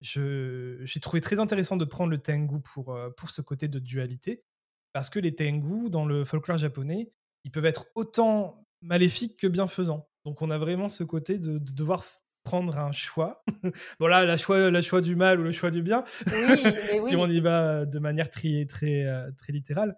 [0.00, 4.44] j'ai trouvé très intéressant de prendre le Tengu pour, pour ce côté de dualité.
[4.92, 7.12] Parce que les Tengu, dans le folklore japonais,
[7.44, 10.08] ils peuvent être autant maléfiques que bienfaisants.
[10.24, 12.04] Donc on a vraiment ce côté de, devoir
[12.42, 13.42] prendre un choix.
[14.00, 16.04] bon là, la choix, la choix du mal ou le choix du bien,
[17.00, 19.06] si on y va de manière très, très,
[19.38, 19.96] très littérale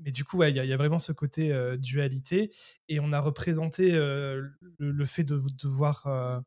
[0.00, 2.52] mais du coup, il y, a vraiment ce côté dualité.
[2.88, 6.42] Et on a représenté le, fait de devoir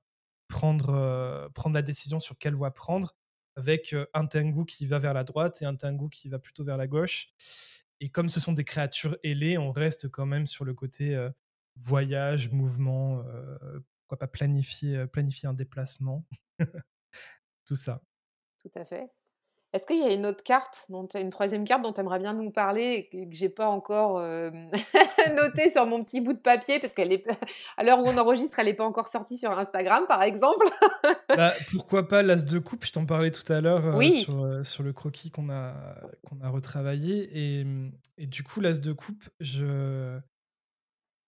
[0.48, 3.16] prendre, prendre la décision sur quelle voie prendre,
[3.56, 6.78] avec un Tengu qui va vers la droite et un Tengu qui va plutôt vers
[6.78, 7.30] la gauche.
[8.00, 11.18] Et comme ce sont des créatures ailées, on reste quand même sur le côté
[11.78, 13.24] voyage, mouvement,
[14.02, 16.26] pourquoi pas planifier, planifier un déplacement.
[17.66, 18.02] Tout ça.
[18.62, 19.10] Tout à fait.
[19.78, 22.34] Est-ce qu'il y a une autre carte, dont, une troisième carte dont tu aimerais bien
[22.34, 24.49] nous parler et que, j'ai pas encore euh,
[25.36, 26.80] notée sur mon petit bout de papier?
[26.80, 27.23] Parce qu'elle est
[27.78, 30.65] à l'heure où on enregistre, elle n'est pas encore sortie sur Instagram, par exemple.
[31.30, 34.63] Bah, pourquoi pas l'as de coupe Je t'en parlais tout à l'heure euh, sur, euh,
[34.63, 35.73] sur, le croquis qu'on a
[36.25, 37.65] qu'on a retravaillé et,
[38.17, 40.19] et du coup l'as de coupe, je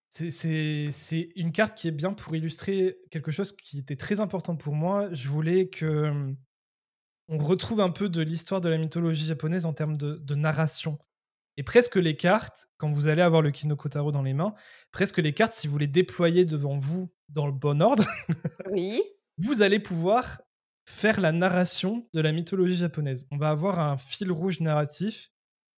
[0.10, 4.74] c'est une carte qui est bien pour illustrer quelque chose qui était très important pour
[4.74, 5.10] moi.
[5.14, 6.34] Je voulais que
[7.30, 10.98] on retrouve un peu de l'histoire de la mythologie japonaise en termes de, narration.
[11.58, 14.54] Et presque les cartes, quand vous allez avoir le Kinokotaro dans les mains,
[14.92, 18.06] presque les cartes, si vous les déployez devant vous dans le bon ordre,
[18.72, 19.02] oui.
[19.38, 20.42] vous allez pouvoir
[20.86, 23.28] faire la narration de la mythologie japonaise.
[23.32, 25.32] On va avoir un fil rouge narratif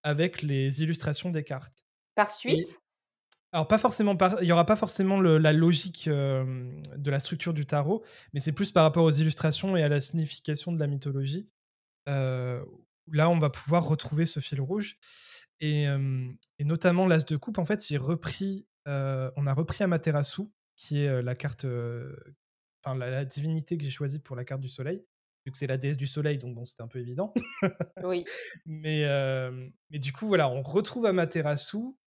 [0.04, 1.84] avec les illustrations des cartes.
[2.16, 2.80] Par suite
[3.52, 8.04] alors pas forcément il y aura pas forcément la logique de la structure du tarot,
[8.34, 11.50] mais c'est plus par rapport aux illustrations et à la signification de la mythologie.
[12.08, 14.98] là, on va pouvoir retrouver ce fil rouge
[15.60, 15.88] et,
[16.60, 17.58] notamment l'as de coupe.
[17.58, 20.44] En fait, j'ai repris, on a repris Amaterasu,
[20.78, 21.66] qui est la carte,
[22.84, 25.04] enfin la, divinité que j'ai choisie pour la carte du soleil.
[25.46, 27.34] Vu que c'est la déesse du soleil, donc bon, c'était un peu évident.
[28.04, 28.24] oui.
[28.66, 29.06] Mais,
[29.90, 31.98] mais du coup, voilà, on retrouve Amaterasu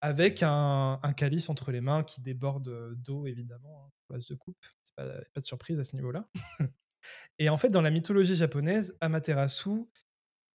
[0.00, 4.56] avec un, calice entre les mains qui déborde d'eau, évidemment, hein, place de coupe.
[4.96, 6.28] Pas, pas de surprise à ce niveau-là.
[7.38, 9.86] et en fait, dans la mythologie japonaise, Amaterasu,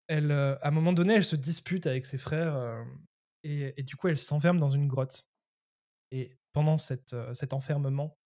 [0.08, 2.86] elle, à un moment donné, elle se dispute avec ses frères
[3.44, 5.30] et, du coup, elle s'enferme dans une grotte.
[6.12, 8.18] Et pendant cette, cet enfermement,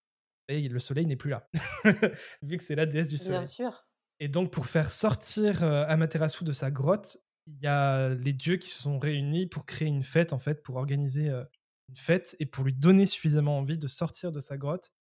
[0.47, 1.49] et le soleil n'est plus là,
[2.41, 3.39] vu que c'est la déesse du soleil.
[3.39, 3.85] Bien sûr.
[4.19, 7.17] Et donc, pour faire sortir Amaterasu de sa grotte,
[7.51, 10.61] il y a les dieux qui se sont réunis pour créer une fête, en fait,
[10.63, 11.43] pour organiser euh,
[11.89, 14.91] une fête et pour lui donner suffisamment envie de sortir de sa grotte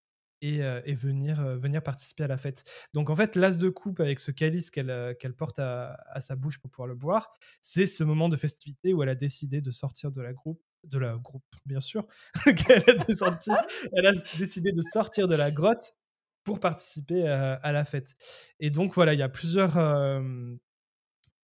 [0.40, 2.64] et, euh, venir, euh, venir participer à la fête.
[2.94, 6.70] Donc, en fait, l'as de coupe avec ce calice qu'elle porte à, sa bouche pour
[6.70, 10.22] pouvoir le boire, c'est ce moment de festivité où elle a décidé de sortir de
[10.22, 12.06] la groupe de la groupe, bien sûr,
[12.44, 12.94] qu'elle a,
[13.92, 15.96] elle a décidé de sortir de la grotte
[16.44, 18.14] pour participer à, la fête.
[18.60, 19.76] Et donc voilà, il y a plusieurs,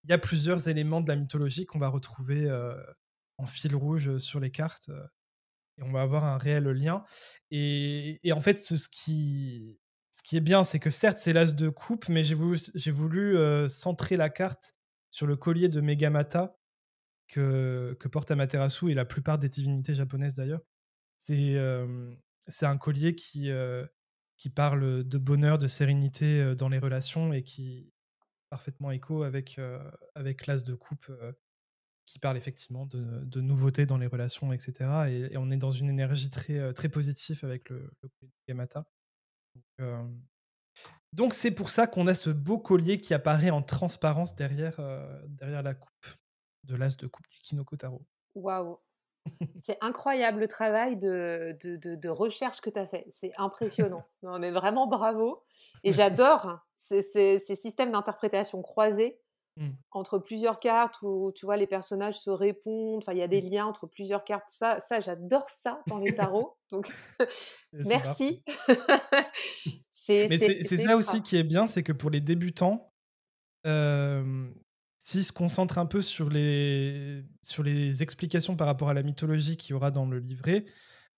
[0.04, 2.50] il y a plusieurs éléments de la mythologie qu'on va retrouver
[3.38, 4.90] en fil rouge sur les cartes.
[5.78, 7.04] et on va avoir un réel lien.
[7.52, 9.80] Et, en fait, ce, qui,
[10.32, 14.76] est bien, c'est que certes, c'est l'as de coupe, mais j'ai voulu, centrer la carte
[15.10, 16.58] sur le collier de Megamata
[17.28, 20.62] que, que porte Amaterasu et la plupart des divinités japonaises d'ailleurs.
[21.18, 23.50] C'est un collier qui
[24.54, 27.94] parle de bonheur, de sérénité dans les relations et qui
[28.54, 29.60] parfaitement écho avec,
[30.14, 31.12] avec l'as de coupe
[32.06, 35.30] qui parle effectivement de, de nouveautés dans les relations, etc.
[35.32, 38.10] Et, on est dans une énergie très, très positive avec le, le
[38.48, 38.86] Gamata.
[41.14, 44.80] Donc c'est pour ça qu'on a ce beau collier qui apparaît en transparence derrière,
[45.28, 46.08] derrière la coupe
[46.66, 48.06] de l'as de coupe du Kinoko Taro.
[48.36, 48.78] Waouh
[49.64, 53.06] C'est incroyable le travail de, de, recherche que tu as fait.
[53.10, 54.04] C'est impressionnant.
[54.24, 55.44] non, mais vraiment bravo.
[55.84, 59.20] Et j'adore ces, ces, systèmes d'interprétation croisés
[59.58, 59.70] mmh.
[59.92, 63.02] entre plusieurs cartes où tu vois les personnages se répondent.
[63.02, 63.50] Enfin, il y a des mmh.
[63.50, 64.50] liens entre plusieurs cartes.
[64.50, 66.58] Ça, ça j'adore ça dans les tarots.
[66.72, 66.92] Donc,
[67.74, 68.44] merci.
[70.10, 72.92] Mais c'est ça aussi qui est bien, c'est que pour les débutants,
[75.04, 79.58] s'ils se concentrent un peu sur les, sur les explications par rapport à la mythologie
[79.58, 80.66] qu'il y aura dans le livret,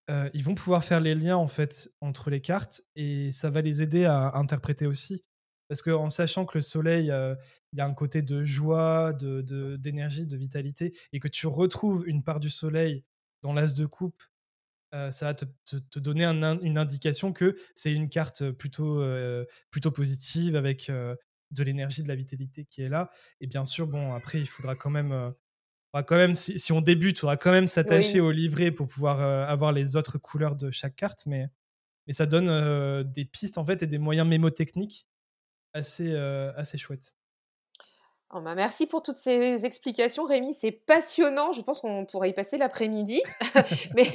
[0.09, 3.61] euh, ils vont pouvoir faire les liens en fait entre les cartes et ça va
[3.61, 5.23] les aider à interpréter aussi.
[5.67, 7.35] Parce qu'en sachant que le soleil, euh,
[7.73, 12.03] il y a un côté de joie, de, d'énergie, de, vitalité, et que tu retrouves
[12.07, 13.03] une part du soleil
[13.41, 14.21] dans l'as de coupe,
[14.93, 19.03] euh, ça va te, te, donner une indication que c'est une carte plutôt,
[19.69, 20.91] plutôt positive avec
[21.51, 23.09] de l'énergie, de la vitalité qui est là.
[23.41, 25.31] Et bien sûr, bon, après, il faudra quand même, euh,
[26.03, 29.21] quand même si, si, on débute, il faudra quand même s'attacher au livret pour pouvoir
[29.21, 31.25] euh, avoir les autres couleurs de chaque carte.
[31.25, 31.47] Mais,
[32.07, 35.07] mais ça donne euh, des pistes, en fait, et des moyens mémotechniques
[35.73, 37.15] assez, assez chouettes.
[38.33, 40.53] Oh, bah, merci pour toutes ces explications, Rémi.
[40.53, 41.51] C'est passionnant.
[41.51, 43.21] Je pense qu'on pourrait y passer l'après-midi.
[43.95, 44.07] mais,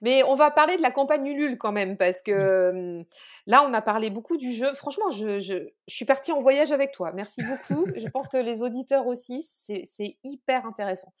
[0.00, 3.04] mais on va parler de la campagne Ulule quand même, parce que
[3.46, 4.72] là, on a parlé beaucoup du jeu.
[4.74, 7.12] Franchement, je, je, suis partie en voyage avec toi.
[7.12, 7.86] Merci beaucoup.
[7.94, 11.12] je pense que les auditeurs aussi, c'est hyper intéressant.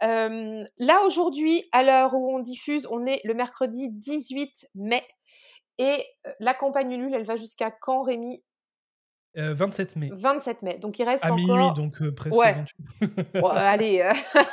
[0.00, 5.02] là, aujourd'hui, à l'heure où on diffuse, on est le mercredi 18 mai.
[5.78, 6.04] Et
[6.40, 8.42] la campagne Ulule, elle va jusqu'à quand, Rémi?
[9.36, 10.10] 27 mai.
[10.12, 10.78] 27 mai.
[10.78, 12.56] Donc il reste à minuit, donc presque ouais.
[13.54, 14.10] allez,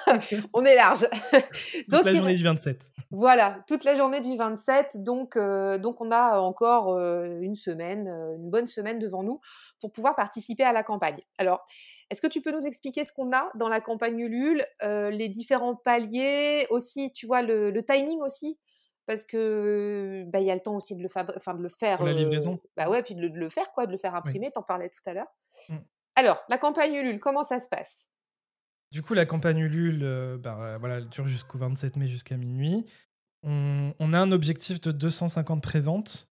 [0.54, 1.06] on est large.
[1.90, 2.92] toute la journée du 27.
[3.12, 5.04] Voilà, toute la journée du 27.
[5.04, 9.40] Donc, donc on a encore une semaine, une bonne semaine devant nous
[9.80, 11.18] pour pouvoir participer à la campagne.
[11.38, 11.66] Alors,
[12.10, 15.76] est-ce que tu peux nous expliquer ce qu'on a dans la campagne Ulule, les différents
[15.76, 18.58] paliers, aussi, tu vois, le, le timing aussi?
[19.08, 22.04] Parce que bah, il y a le temps aussi de le, enfin, de le faire.
[22.04, 22.60] la livraison.
[22.76, 25.14] bah ouais, puis de le, faire, quoi, de le faire imprimer, t'en parlais tout à
[25.14, 25.34] l'heure.
[25.70, 25.76] Mmh.
[26.16, 28.10] Alors, la campagne Ulule, comment ça se passe?
[28.92, 32.86] Du coup, la campagne Ulule, bah, voilà, elle dure jusqu'au 27 mai, jusqu'à minuit.
[33.44, 36.30] On, a un objectif de 250 préventes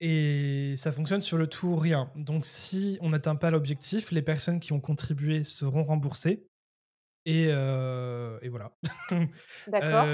[0.00, 2.12] et ça fonctionne sur le tout ou rien.
[2.14, 6.46] Donc, si on n'atteint pas l'objectif, les personnes qui ont contribué seront remboursées.
[7.24, 8.76] Et, et voilà.
[9.66, 10.06] D'accord.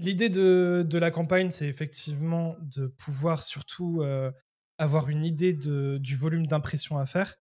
[0.00, 4.32] L'idée de, la campagne, c'est effectivement de pouvoir surtout euh,
[4.78, 7.36] avoir une idée du volume d'impression à faire,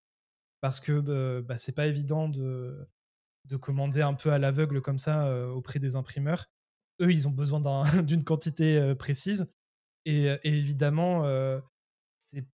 [0.60, 2.86] parce que bah, bah, c'est pas évident de,
[3.45, 6.47] de commander un peu à l'aveugle comme ça euh, auprès des imprimeurs.
[6.99, 7.62] Eux, ils ont besoin
[8.03, 9.47] d'une quantité euh, précise.
[10.03, 11.24] Et, et évidemment,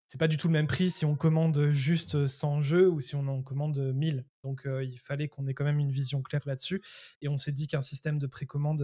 [0.07, 3.15] c'est pas du tout le même prix si on commande juste 100 jeux ou si
[3.15, 4.25] on en commande 1000.
[4.43, 6.81] Donc il fallait qu'on ait quand même une vision claire là-dessus.
[7.21, 8.81] Et on s'est dit qu'un système de précommande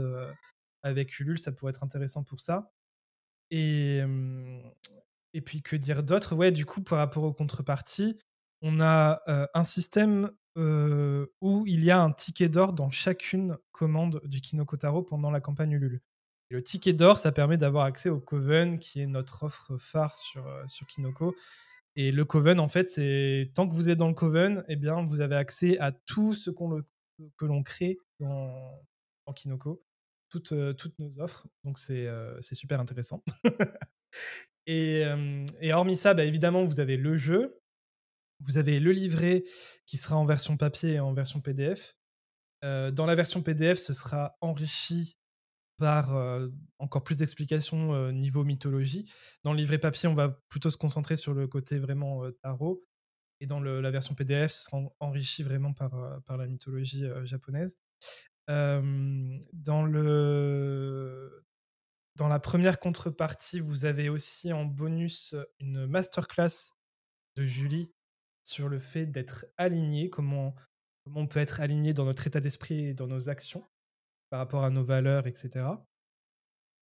[0.84, 2.72] avec Ulule, ça pourrait être intéressant pour ça.
[3.52, 4.02] Et,
[5.34, 6.36] et puis, que dire d'autre?
[6.36, 8.18] Ouais, du coup, par rapport aux contreparties,
[8.62, 9.22] on a
[9.54, 15.32] un système où il y a un ticket d'or dans chacune commande du Kinokotaro pendant
[15.32, 16.02] la campagne Ulule.
[16.52, 20.16] Et le ticket d'or, ça permet d'avoir accès au Coven, qui est notre offre phare
[20.16, 21.36] sur, sur Kinoko.
[21.96, 25.04] Et le Coven, en fait, c'est tant que vous êtes dans le Coven, eh bien,
[25.04, 26.82] vous avez accès à tout ce qu'on
[27.38, 28.80] que l'on crée dans,
[29.26, 29.84] dans Kinoko
[30.30, 31.48] toutes, toutes nos offres.
[31.64, 32.08] Donc, c'est
[32.54, 33.24] super intéressant.
[34.68, 35.04] et,
[35.72, 37.60] hormis ça, bah, évidemment, vous avez le jeu.
[38.42, 39.44] Vous avez le livret
[39.86, 41.98] qui sera en version papier et en version PDF.
[42.62, 45.18] dans la version PDF, ce sera enrichi
[45.78, 46.16] par
[46.78, 49.12] encore plus d'explications niveau mythologie.
[49.44, 52.86] Dans le livret papier, on va plutôt se concentrer sur le côté vraiment tarot.
[53.42, 57.78] Et dans la version PDF, ce sera enrichi vraiment par, par la mythologie japonaise
[58.50, 61.46] dans, le...
[62.16, 66.74] dans la première contrepartie, vous avez aussi en bonus une masterclass
[67.36, 67.92] de Julie
[68.44, 70.56] sur le fait d'être aligné, comment,
[71.04, 73.64] comment on peut être aligné dans notre état d'esprit et dans nos actions
[74.32, 75.66] par rapport à nos valeurs, etc.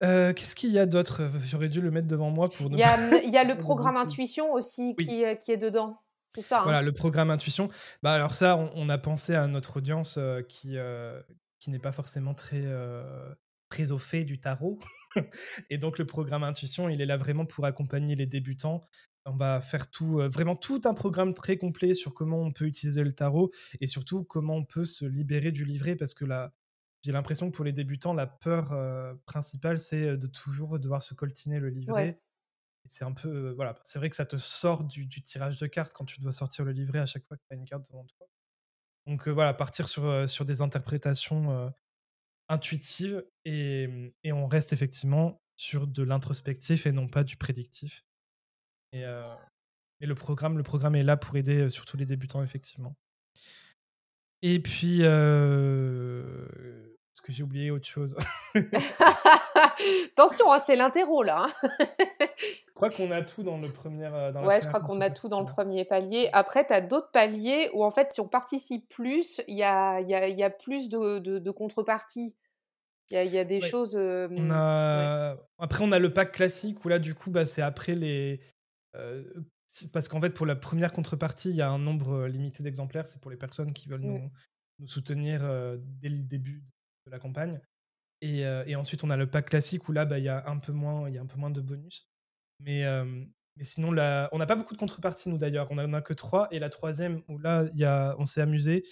[0.00, 1.22] Qu'est-ce qu'il y a d'autre?
[1.44, 2.70] J'aurais dû le mettre devant moi pour.
[2.70, 5.98] Il y a, il y a le programme intuition aussi qui, qui, est dedans.
[6.34, 6.60] C'est ça.
[6.62, 6.82] Voilà, hein?
[6.82, 7.70] le programme intuition.
[8.02, 10.76] Bah alors ça, on, on, a pensé à notre audience qui,
[11.58, 12.64] qui n'est pas forcément très,
[13.68, 14.78] très au fait du tarot.
[15.70, 18.80] et donc, le programme Intuition, il est là vraiment pour accompagner les débutants.
[19.24, 23.02] On va faire tout, vraiment tout un programme très complet sur comment on peut utiliser
[23.02, 23.50] le tarot
[23.80, 26.54] et surtout comment on peut se libérer du livret parce que là,
[27.02, 28.72] j'ai l'impression que pour les débutants, la peur
[29.26, 32.20] principale, c'est de toujours devoir se coltiner le livret.
[32.88, 36.04] C'est un peu, voilà, c'est vrai que ça te sort du, tirage de cartes quand
[36.04, 38.28] tu dois sortir le livret à chaque fois que tu as une carte devant toi.
[39.06, 41.72] Donc voilà, partir sur, sur des interprétations
[42.48, 48.04] intuitives et, et, on reste effectivement sur de l'introspectif et non pas du prédictif.
[48.92, 49.04] Et,
[50.00, 52.96] le, programme, le programme est là pour aider surtout les débutants, effectivement.
[54.42, 55.02] Et puis,
[57.26, 58.16] que j'ai oublié autre chose
[60.12, 61.46] Attention, hein, c'est l'interro là.
[61.62, 61.68] Hein.
[62.20, 64.08] je crois qu'on a tout dans le premier.
[64.32, 66.28] Dans ouais, je crois qu'on a tout dans le premier palier.
[66.32, 70.00] Après, tu as d'autres paliers où en fait, si on participe plus, il y a,
[70.00, 72.36] y, a, y a, plus de, de, de contrepartie.
[73.10, 73.96] Il y, y a, des choses.
[73.96, 75.36] On a...
[75.58, 78.40] Après, on a le pack classique où là, du coup, bah, c'est après les.
[79.92, 83.08] parce qu'en fait, pour la première contrepartie, il y a un nombre limité d'exemplaires.
[83.08, 84.30] C'est pour les personnes qui veulent nous,
[84.78, 85.42] nous, soutenir
[86.00, 86.62] dès le début
[87.06, 87.60] de la campagne.
[88.22, 90.58] Et, et, ensuite, on a le pack classique où là, bah, il y, a un
[90.58, 92.10] peu moins, y a un peu moins de bonus.
[92.60, 92.84] Mais,
[93.56, 95.68] mais sinon, là, on n'a pas beaucoup de contreparties, nous d'ailleurs.
[95.70, 96.48] On n'en a que trois.
[96.50, 98.84] Et la troisième, où là, y a, on s'est amusé.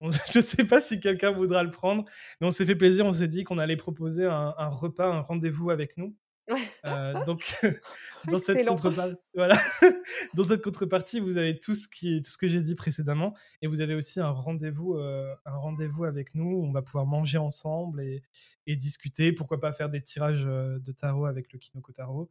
[0.00, 2.04] je ne sais pas si quelqu'un voudra le prendre,
[2.40, 3.06] mais on s'est fait plaisir.
[3.06, 6.16] On s'est dit qu'on allait proposer un repas, un rendez-vous avec nous.
[6.50, 7.54] Euh, donc,
[8.26, 9.56] dans cette, contrepartie, voilà.
[10.34, 13.66] dans cette contrepartie, vous avez tout ce, qui, tout ce que j'ai dit précédemment, et
[13.66, 16.62] vous avez aussi un rendez-vous, euh, un rendez-vous avec nous.
[16.62, 18.22] On va pouvoir manger ensemble et,
[18.66, 19.32] et, discuter.
[19.32, 22.30] Pourquoi pas faire des tirages euh, de tarot avec le Kinoko Tarot.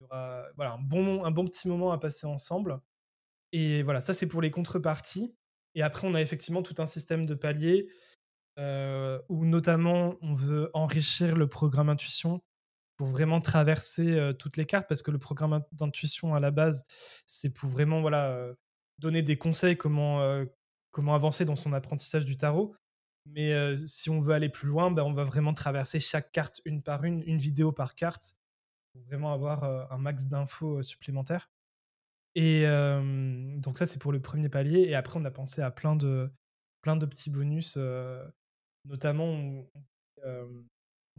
[0.00, 2.80] Il y aura voilà, un, bon, un bon petit moment à passer ensemble.
[3.52, 5.34] Et voilà, ça c'est pour les contreparties.
[5.74, 7.88] Et après, on a effectivement tout un système de paliers
[9.30, 12.42] où notamment on veut enrichir le programme intuition
[13.00, 16.84] pour vraiment traverser toutes les cartes, parce que le programme d'intuition à la base,
[17.24, 18.46] c'est pour vraiment voilà,
[18.98, 20.44] donner des conseils comment,
[20.90, 22.76] comment avancer dans son apprentissage du tarot.
[23.24, 26.82] Mais si on veut aller plus loin, ben, on va vraiment traverser chaque carte une
[26.82, 28.34] par une, une vidéo par carte,
[28.92, 31.50] pour vraiment avoir un max d'infos supplémentaires.
[32.34, 34.80] Et donc ça, c'est pour le premier palier.
[34.80, 36.30] Et après, on a pensé à plein de,
[36.82, 37.78] plein de petits bonus.
[38.84, 39.64] notamment,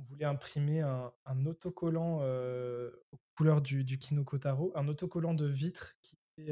[0.01, 4.37] on voulait imprimer un, autocollant aux couleurs du, du Kinoko
[4.75, 6.51] un autocollant de vitre qui fait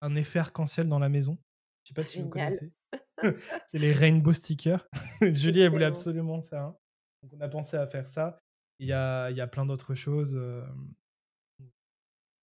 [0.00, 1.38] un effet arc-en-ciel dans la maison.
[1.84, 2.72] Je sais pas si vous connaissez.
[3.68, 4.86] c'est les Rainbow Stickers.
[5.20, 6.76] Julie, elle voulait absolument faire un.
[7.22, 8.38] Donc on a pensé à faire ça.
[8.78, 10.66] Il y a, il y a plein d'autres choses euh,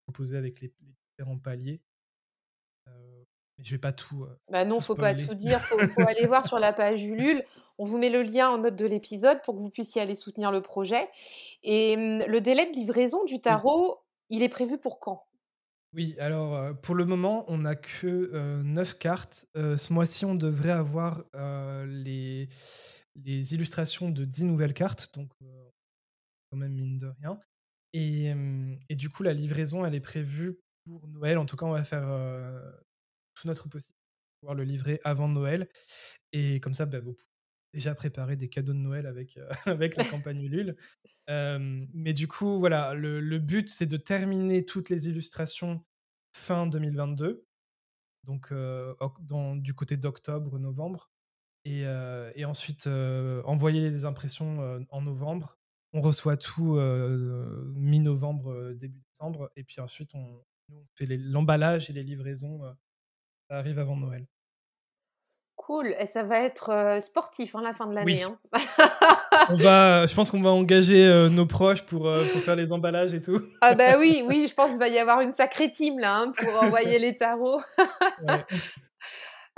[0.06, 0.74] proposées avec les,
[1.12, 1.82] différents paliers.
[3.60, 4.24] Mais je vais pas tout.
[4.24, 5.60] Euh, bah non, faut pas tout dire.
[5.62, 7.44] Faut, faut aller voir sur la page Ulule.
[7.78, 10.52] On vous met le lien en note de l'épisode pour que vous puissiez aller soutenir
[10.52, 11.08] le projet.
[11.64, 14.00] Et mmh, le délai de livraison du tarot,
[14.30, 15.26] il est prévu pour quand?
[15.94, 19.48] Oui, alors euh, pour le moment, on n'a que euh, 9 cartes.
[19.56, 21.24] Euh, ce mois-ci, on devrait avoir
[21.86, 22.48] les,
[23.16, 25.32] les illustrations de 10 nouvelles cartes, donc
[26.52, 27.40] quand même mine de rien.
[27.94, 31.38] Et, mmh, et, du coup, la livraison, elle est prévue pour Noël.
[31.38, 32.08] En tout cas, on va faire
[33.48, 35.70] notre possible pour pouvoir le livrer avant Noël.
[36.32, 37.28] Et comme ça, bah, vous pouvez
[37.74, 40.76] déjà préparer des cadeaux de Noël avec, euh, avec la campagne Ulule.
[41.28, 45.84] mais du coup, voilà, le, le but, c'est de terminer toutes les illustrations
[46.32, 47.46] fin 2022,
[48.26, 51.12] donc euh, dans, du côté d'octobre, novembre.
[51.66, 51.84] Et,
[52.36, 55.60] et ensuite, envoyer les impressions en novembre.
[55.94, 56.80] On reçoit tout
[57.76, 59.52] mi-novembre, début décembre.
[59.56, 62.62] Et puis ensuite, on, on fait l'emballage et les livraisons
[63.50, 64.26] ça arrive avant Noël.
[65.56, 65.94] Cool.
[66.00, 68.24] Et ça va être sportif hein, la fin de l'année.
[68.24, 68.40] Hein.
[69.50, 73.22] on va, je pense qu'on va engager nos proches pour, pour, faire les emballages et
[73.22, 73.42] tout.
[73.62, 76.32] ah bah oui, oui, je pense qu'il va y avoir une sacrée team là hein,
[76.32, 77.62] pour envoyer les tarots.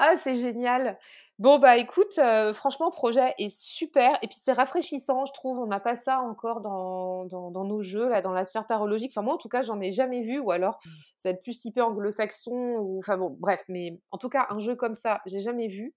[0.03, 0.97] Ah, c'est génial.
[1.37, 4.17] Bon, bah écoute, euh, franchement, le projet est super.
[4.23, 5.59] Et puis c'est rafraîchissant, je trouve.
[5.59, 9.11] On n'a pas ça encore dans, dans, nos jeux, là, dans la sphère tarologique.
[9.13, 10.39] Enfin, moi, en tout cas, j'en ai jamais vu.
[10.39, 10.89] Ou alors, mmh.
[11.19, 12.77] ça va être plus typé anglo-saxon.
[12.79, 12.97] Ou...
[12.97, 13.63] Enfin, bon, bref.
[13.69, 15.93] Mais en tout cas, un jeu comme ça, j'ai jamais vu.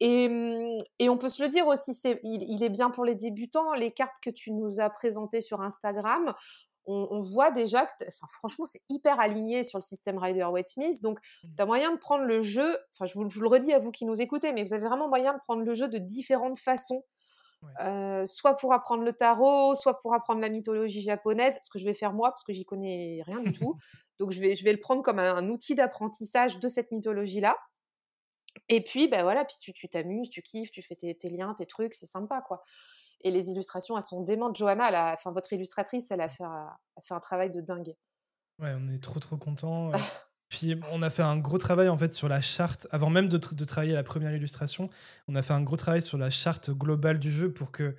[0.00, 3.04] Et, mmh, et, on peut se le dire aussi, c'est, il, il, est bien pour
[3.04, 3.74] les débutants.
[3.74, 6.32] Les cartes que tu nous as présentées sur Instagram,
[6.88, 11.02] on, voit déjà que, franchement, c'est hyper aligné sur le système Rider-Waite-Smith.
[11.02, 11.48] Donc, mmh.
[11.56, 14.06] tu as moyen de prendre le jeu, enfin, je vous, le redis à vous qui
[14.06, 17.04] nous écoutez, mais vous avez vraiment moyen de prendre le jeu de différentes façons.
[17.80, 21.84] Euh, soit pour apprendre le tarot, soit pour apprendre la mythologie japonaise, ce que je
[21.84, 23.74] vais faire moi, parce que j'y connais rien du tout.
[24.18, 27.56] Donc, je vais, je vais le prendre comme un, outil d'apprentissage de cette mythologie-là.
[28.68, 31.66] Et puis, ben voilà, puis tu t'amuses, tu, kiffes, tu fais tes, tes liens, tes
[31.66, 32.62] trucs, c'est sympa, quoi.
[33.22, 34.56] Et les illustrations, elles sont démentes.
[34.56, 36.44] Johanna, elle a, enfin, votre illustratrice, elle a fait,
[37.02, 37.94] fait un travail de dingue.
[38.60, 39.92] Ouais, on est trop trop contents.
[40.48, 43.36] Puis on a fait un gros travail en fait sur la charte, avant même de,
[43.36, 44.88] de, travailler la première illustration,
[45.28, 47.96] on a fait un gros travail sur la charte globale du jeu pour que,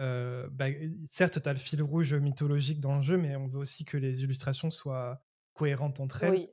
[0.00, 0.66] euh, bah,
[1.06, 3.98] certes, tu as le fil rouge mythologique dans le jeu, mais on veut aussi que
[3.98, 6.48] les illustrations soient cohérentes entre elles.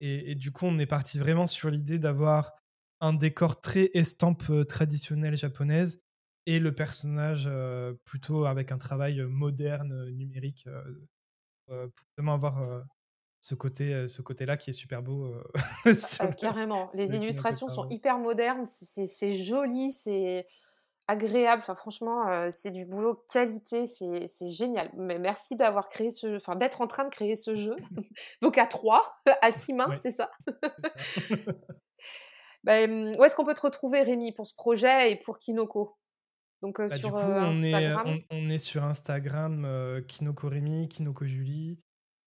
[0.00, 2.52] Et, du coup, on est parti vraiment sur l'idée d'avoir
[3.00, 6.00] un décor très estampe euh, traditionnelle japonaise
[6.48, 10.66] et le personnage euh, plutôt avec un travail moderne, numérique,
[11.66, 11.76] pour
[12.16, 12.86] vraiment avoir
[13.40, 15.36] ce côté ce côté là qui est super beau
[16.18, 16.90] ah, carrément.
[16.94, 20.46] les illustrations sont hyper modernes c'est joli c'est
[21.06, 21.60] agréable.
[21.62, 24.90] Enfin franchement c'est du boulot qualité c'est génial.
[24.96, 27.76] Mais merci d'avoir créé ce enfin d'être en train de créer ce jeu.
[28.40, 30.30] Donc à trois à six mains c'est ça,
[32.64, 35.98] ben, où est-ce qu'on peut te retrouver Rémi pour ce projet et pour Kinoko?
[36.62, 41.78] Donc bah, sur Instagram on est, on, est sur Instagram Kinoko Rémi Kinoko Julie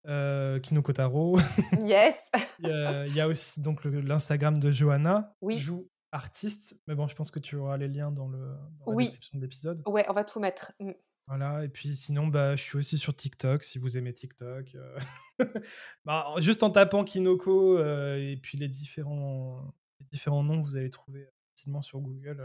[0.07, 1.38] euh, Kinoko Taro.
[1.86, 2.15] Yes.
[2.59, 5.57] il, y a, aussi donc l'Instagram de Johanna, oui.
[5.57, 6.79] joue artiste.
[6.88, 8.55] Mais bon, je pense que tu auras les liens dans, le,
[8.86, 9.82] la description de l'épisode.
[9.86, 10.73] Ouais, on va tout mettre.
[10.79, 10.91] Mm.
[11.27, 14.75] Voilà, et puis sinon, bah, je suis aussi sur TikTok si vous aimez TikTok.
[14.75, 14.97] Euh.
[16.05, 20.89] bah, juste en tapant Kinoko euh, et puis les différents, les différents noms, vous allez
[20.89, 22.41] trouver facilement sur Google.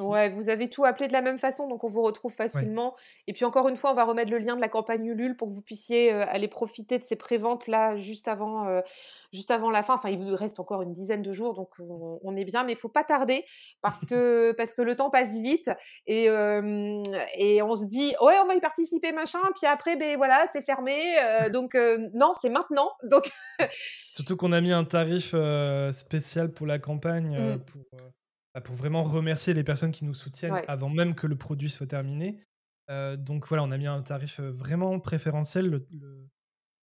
[0.00, 2.96] Euh, Ouais, vous avez tout appelé de la même façon, donc on vous retrouve facilement.
[3.26, 5.48] Et puis encore une fois, on va remettre le lien de la campagne Ulule pour
[5.48, 8.80] que vous puissiez euh, aller profiter de ces préventes là juste avant, euh,
[9.32, 9.94] juste avant la fin.
[9.94, 12.78] Enfin, il vous reste encore une dizaine de jours, donc on, est bien, mais il
[12.78, 13.44] faut pas tarder
[13.82, 15.70] parce que parce que le temps passe vite
[16.06, 20.46] et et on se dit ouais, on va y participer machin, puis après ben voilà,
[20.52, 20.98] c'est fermé.
[21.18, 21.76] Euh, donc
[22.14, 22.90] non, c'est maintenant.
[23.04, 23.30] Donc
[24.14, 25.34] surtout qu'on a mis un tarif
[25.92, 27.58] spécial pour la campagne mmh.
[27.64, 27.82] pour
[28.54, 31.86] bah, pour vraiment remercier les personnes qui nous soutiennent avant même que le produit soit
[31.86, 32.42] terminé.
[32.90, 35.66] Euh, donc voilà, on a mis un tarif euh, vraiment préférentiel.
[35.66, 35.86] Le,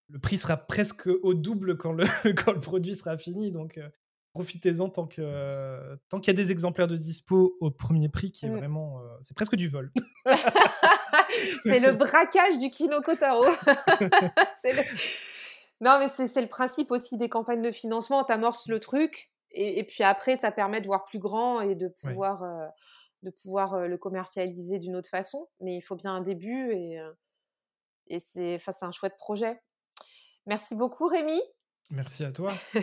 [0.10, 3.52] le, prix sera presque au double quand le, quand le produit sera fini.
[3.52, 3.90] Donc euh,
[4.34, 8.46] profitez-en tant que tant qu'il y a des exemplaires de dispo au premier prix, qui
[8.46, 8.58] est mmh.
[8.58, 9.92] vraiment, c'est presque du vol.
[11.64, 13.46] c'est le braquage du Kinokotaro.
[15.80, 18.24] Non, mais c'est le principe aussi des campagnes de financement.
[18.24, 21.88] Tu amorces le truc, et, puis après, ça permet de voir plus grand et de
[21.88, 22.68] pouvoir, euh,
[23.24, 25.48] de pouvoir euh, le commercialiser d'une autre façon.
[25.62, 27.12] Mais il faut bien un début et, euh,
[28.08, 29.60] et c'est, un chouette projet.
[30.46, 31.42] Merci beaucoup Rémi.
[31.90, 32.52] Merci à toi.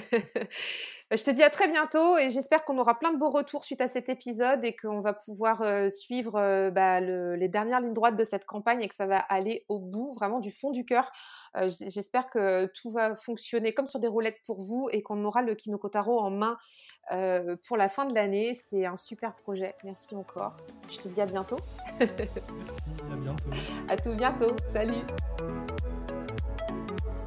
[1.10, 3.62] Bah, je te dis à très bientôt et j'espère qu'on aura plein de beaux retours
[3.62, 7.92] suite à cet épisode et qu'on va pouvoir euh, suivre euh, bah, les dernières lignes
[7.92, 10.86] droites de cette campagne et que ça va aller au bout, vraiment du fond du
[10.86, 11.12] cœur.
[11.58, 15.42] Euh, j'espère que tout va fonctionner comme sur des roulettes pour vous et qu'on aura
[15.42, 16.56] le Kinokotaro en main
[17.68, 18.58] pour la fin de l'année.
[18.70, 19.74] C'est un super projet.
[19.84, 20.56] Merci encore.
[20.90, 21.58] Je te dis à bientôt.
[22.00, 22.16] Merci,
[23.12, 23.50] à bientôt.
[23.90, 24.56] À tout bientôt.
[24.72, 25.04] Salut.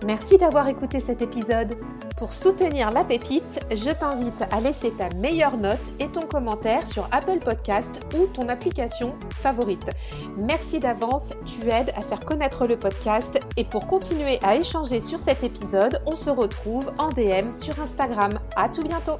[0.05, 1.75] Merci d'avoir écouté cet épisode.
[2.17, 7.07] Pour soutenir la pépite, je t'invite à laisser ta meilleure note et ton commentaire sur
[7.11, 9.91] Apple Podcast ou ton application favorite.
[10.37, 15.19] Merci d'avance, tu aides à faire connaître le podcast et pour continuer à échanger sur
[15.19, 18.39] cet épisode, on se retrouve en DM sur Instagram.
[18.55, 19.19] À tout bientôt.